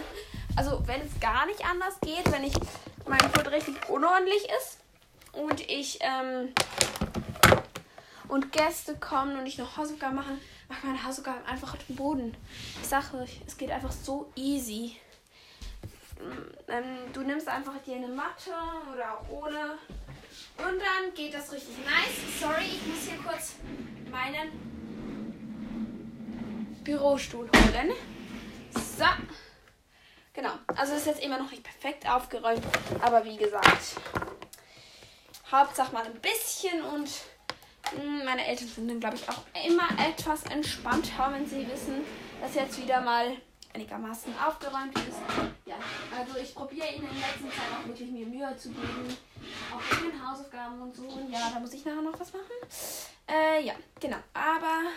Also 0.55 0.81
wenn 0.87 1.01
es 1.01 1.19
gar 1.19 1.45
nicht 1.45 1.63
anders 1.63 1.99
geht, 2.01 2.31
wenn 2.31 2.43
ich 2.43 2.53
mein 3.05 3.19
Pult 3.31 3.51
richtig 3.51 3.75
unordentlich 3.89 4.43
ist 4.57 4.79
und 5.33 5.61
ich 5.69 5.99
ähm, 6.01 6.51
und 8.27 8.51
Gäste 8.51 8.95
kommen 8.97 9.37
und 9.37 9.45
ich 9.45 9.57
noch 9.57 9.77
Hausaufgaben 9.77 10.15
mache, 10.15 10.37
mache 10.69 10.85
meine 10.85 11.03
Hausaufgaben 11.03 11.45
einfach 11.45 11.73
auf 11.73 11.83
dem 11.85 11.95
Boden. 11.95 12.35
Ich 12.81 12.87
sage 12.87 13.17
euch, 13.17 13.41
es 13.45 13.57
geht 13.57 13.71
einfach 13.71 13.91
so 13.91 14.31
easy. 14.35 14.97
Mm, 16.19 16.71
ähm, 16.71 17.13
du 17.13 17.21
nimmst 17.21 17.47
einfach 17.47 17.77
dir 17.85 17.95
eine 17.95 18.07
Matte 18.07 18.51
oder 18.93 19.17
auch 19.17 19.29
ohne. 19.29 19.77
Und 20.57 20.79
dann 20.79 21.13
geht 21.15 21.33
das 21.33 21.51
richtig 21.51 21.77
nice. 21.85 22.39
Sorry, 22.39 22.65
ich 22.65 22.85
muss 22.87 23.07
hier 23.07 23.17
kurz 23.23 23.55
meinen 24.09 24.51
Bürostuhl 26.83 27.49
holen. 27.49 27.91
So. 28.73 29.05
Genau. 30.33 30.51
Also 30.75 30.93
ist 30.93 31.05
jetzt 31.05 31.23
immer 31.23 31.37
noch 31.39 31.51
nicht 31.51 31.63
perfekt 31.63 32.07
aufgeräumt. 32.09 32.63
Aber 33.01 33.23
wie 33.25 33.37
gesagt, 33.37 33.97
Hauptsache 35.51 35.93
mal 35.93 36.05
ein 36.05 36.19
bisschen 36.21 36.81
und 36.81 37.09
meine 38.25 38.45
Eltern 38.45 38.67
sind 38.67 38.87
dann, 38.87 38.99
glaube 38.99 39.15
ich, 39.15 39.29
auch 39.29 39.43
immer 39.65 39.87
etwas 39.99 40.43
entspannter, 40.43 41.31
wenn 41.31 41.45
sie 41.47 41.67
wissen, 41.67 42.03
dass 42.41 42.55
jetzt 42.55 42.81
wieder 42.81 43.01
mal 43.01 43.37
einigermaßen 43.73 44.33
aufgeräumt 44.45 44.97
ist. 44.97 45.19
Ja, 45.65 45.75
also 46.17 46.37
ich 46.39 46.53
probiere 46.55 46.87
ihnen 46.87 47.09
in 47.09 47.17
letzter 47.17 47.49
Zeit 47.55 47.69
auch 47.79 47.87
wirklich 47.87 48.09
mir 48.09 48.25
Mühe 48.25 48.55
zu 48.57 48.69
geben. 48.69 49.17
Auch 49.71 50.03
mit 50.03 50.13
den 50.13 50.27
Hausaufgaben 50.29 50.81
und 50.81 50.95
so. 50.95 51.03
Und 51.03 51.31
ja, 51.31 51.51
da 51.53 51.59
muss 51.59 51.73
ich 51.73 51.85
nachher 51.85 52.01
noch 52.01 52.19
was 52.19 52.33
machen. 52.33 52.45
Äh, 53.27 53.63
ja, 53.63 53.73
genau. 53.99 54.17
Aber 54.33 54.89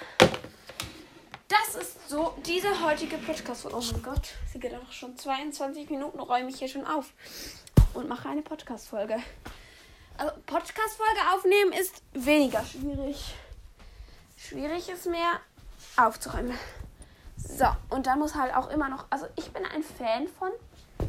das 1.48 1.74
ist 1.74 2.08
so 2.08 2.34
diese 2.46 2.82
heutige 2.82 3.18
Podcast-Folge. 3.18 3.76
Oh 3.76 3.92
mein 3.92 4.02
Gott, 4.02 4.28
sie 4.52 4.60
geht 4.60 4.74
auch 4.74 4.92
schon 4.92 5.16
22 5.16 5.90
Minuten, 5.90 6.20
räume 6.20 6.48
ich 6.48 6.58
hier 6.58 6.68
schon 6.68 6.86
auf. 6.86 7.12
Und 7.92 8.08
mache 8.08 8.28
eine 8.28 8.42
Podcast-Folge. 8.42 9.20
Also 10.20 10.34
Podcast-Folge 10.44 11.20
aufnehmen 11.34 11.72
ist 11.72 12.02
weniger 12.12 12.62
schwierig. 12.62 13.34
Schwierig 14.36 14.90
ist 14.90 15.06
mehr 15.06 15.40
aufzuräumen. 15.96 16.58
So, 17.38 17.64
und 17.88 18.06
dann 18.06 18.18
muss 18.18 18.34
halt 18.34 18.54
auch 18.54 18.68
immer 18.68 18.90
noch. 18.90 19.06
Also 19.08 19.26
ich 19.36 19.50
bin 19.50 19.64
ein 19.64 19.82
Fan 19.82 20.28
von, 20.28 20.50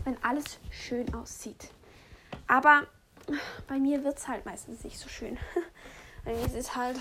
wenn 0.05 0.15
alles 0.23 0.59
schön 0.69 1.13
aussieht. 1.13 1.71
Aber 2.47 2.87
bei 3.67 3.79
mir 3.79 4.01
wird 4.05 4.17
es 4.17 4.29
halt 4.29 4.45
meistens 4.45 4.85
nicht 4.85 4.97
so 4.97 5.09
schön. 5.09 5.37
bei 6.23 6.33
mir 6.33 6.55
ist 6.55 6.77
halt 6.77 6.97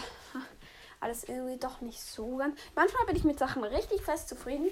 alles 0.98 1.22
irgendwie 1.22 1.58
doch 1.58 1.80
nicht 1.80 2.02
so 2.02 2.38
ganz. 2.38 2.58
Manchmal 2.74 3.06
bin 3.06 3.14
ich 3.14 3.22
mit 3.22 3.38
Sachen 3.38 3.62
richtig 3.62 4.02
fest 4.02 4.28
zufrieden 4.28 4.68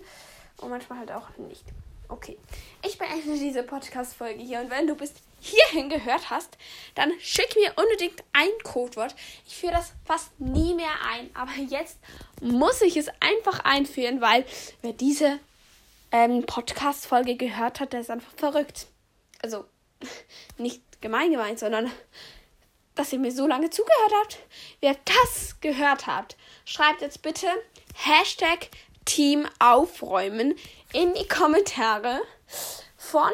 und 0.57 0.71
manchmal 0.71 0.99
halt 0.99 1.13
auch 1.13 1.29
nicht. 1.37 1.67
Okay, 2.09 2.37
ich 2.85 2.99
beende 2.99 3.39
diese 3.39 3.63
Podcast-Folge 3.63 4.43
hier 4.43 4.61
und 4.61 4.71
wenn 4.71 4.89
du 4.89 4.97
bis 4.97 5.15
hierhin 5.41 5.89
gehört 5.89 6.31
hast, 6.31 6.57
dann 6.95 7.13
schick 7.21 7.55
mir 7.57 7.73
unbedingt 7.77 8.23
ein 8.33 8.51
Codewort. 8.65 9.15
Ich 9.47 9.57
führe 9.57 9.73
das 9.73 9.93
fast 10.05 10.39
nie 10.41 10.75
mehr 10.75 10.93
ein, 11.11 11.31
aber 11.35 11.53
jetzt 11.69 11.99
muss 12.41 12.81
ich 12.83 12.97
es 12.97 13.09
einfach 13.21 13.61
einführen, 13.61 14.21
weil 14.21 14.45
wer 14.83 14.93
diese 14.93 15.39
ähm, 16.13 16.45
Podcast-Folge 16.45 17.37
gehört 17.37 17.81
hat, 17.81 17.93
der 17.93 18.01
ist 18.01 18.11
einfach 18.11 18.33
verrückt. 18.37 18.87
Also 19.43 19.65
nicht 20.59 20.83
gemein 21.01 21.31
gemeint, 21.31 21.59
sondern 21.59 21.91
dass 22.95 23.13
ihr 23.13 23.21
mir 23.21 23.31
so 23.31 23.47
lange 23.47 23.71
zugehört 23.71 24.13
habt. 24.23 24.39
Wer 24.81 24.97
das 25.05 25.61
gehört 25.61 26.07
habt, 26.07 26.37
schreibt 26.65 27.01
jetzt 27.01 27.23
bitte 27.23 27.47
Hashtag 27.95 28.69
Team 29.05 29.49
aufräumen 29.59 30.55
in 30.93 31.15
die 31.15 31.29
Kommentare 31.29 32.21
von 32.97 33.31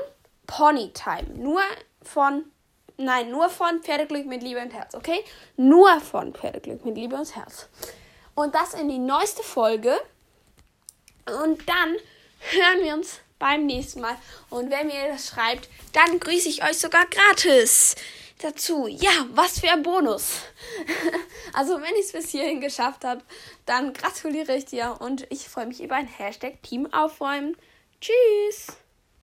Ponytime. 0.46 1.30
Nur 1.36 1.62
von, 2.08 2.44
nein, 2.96 3.30
nur 3.30 3.48
von 3.48 3.82
Pferdeglück 3.82 4.26
mit 4.26 4.42
Liebe 4.42 4.60
und 4.60 4.72
Herz, 4.72 4.94
okay? 4.94 5.24
Nur 5.56 6.00
von 6.00 6.32
Pferdeglück 6.34 6.84
mit 6.84 6.96
Liebe 6.96 7.16
und 7.16 7.34
Herz. 7.34 7.68
Und 8.34 8.54
das 8.54 8.74
in 8.74 8.88
die 8.88 8.98
neueste 8.98 9.42
Folge. 9.42 9.94
Und 11.40 11.68
dann 11.68 11.96
hören 12.50 12.82
wir 12.82 12.94
uns 12.94 13.20
beim 13.38 13.66
nächsten 13.66 14.00
Mal. 14.00 14.16
Und 14.50 14.70
wenn 14.70 14.86
mir 14.86 15.08
das 15.08 15.28
schreibt, 15.28 15.68
dann 15.92 16.18
grüße 16.18 16.48
ich 16.48 16.64
euch 16.64 16.78
sogar 16.78 17.06
gratis 17.06 17.94
dazu. 18.38 18.86
Ja, 18.88 19.26
was 19.30 19.60
für 19.60 19.70
ein 19.70 19.82
Bonus. 19.82 20.40
also, 21.52 21.80
wenn 21.80 21.94
ich 21.94 22.06
es 22.06 22.12
bis 22.12 22.30
hierhin 22.30 22.60
geschafft 22.60 23.04
habe, 23.04 23.22
dann 23.66 23.92
gratuliere 23.92 24.56
ich 24.56 24.66
dir 24.66 24.96
und 25.00 25.26
ich 25.30 25.48
freue 25.48 25.66
mich 25.66 25.82
über 25.82 25.96
ein 25.96 26.06
Hashtag 26.06 26.62
Team 26.62 26.92
aufräumen. 26.92 27.56
Tschüss. 28.00 28.83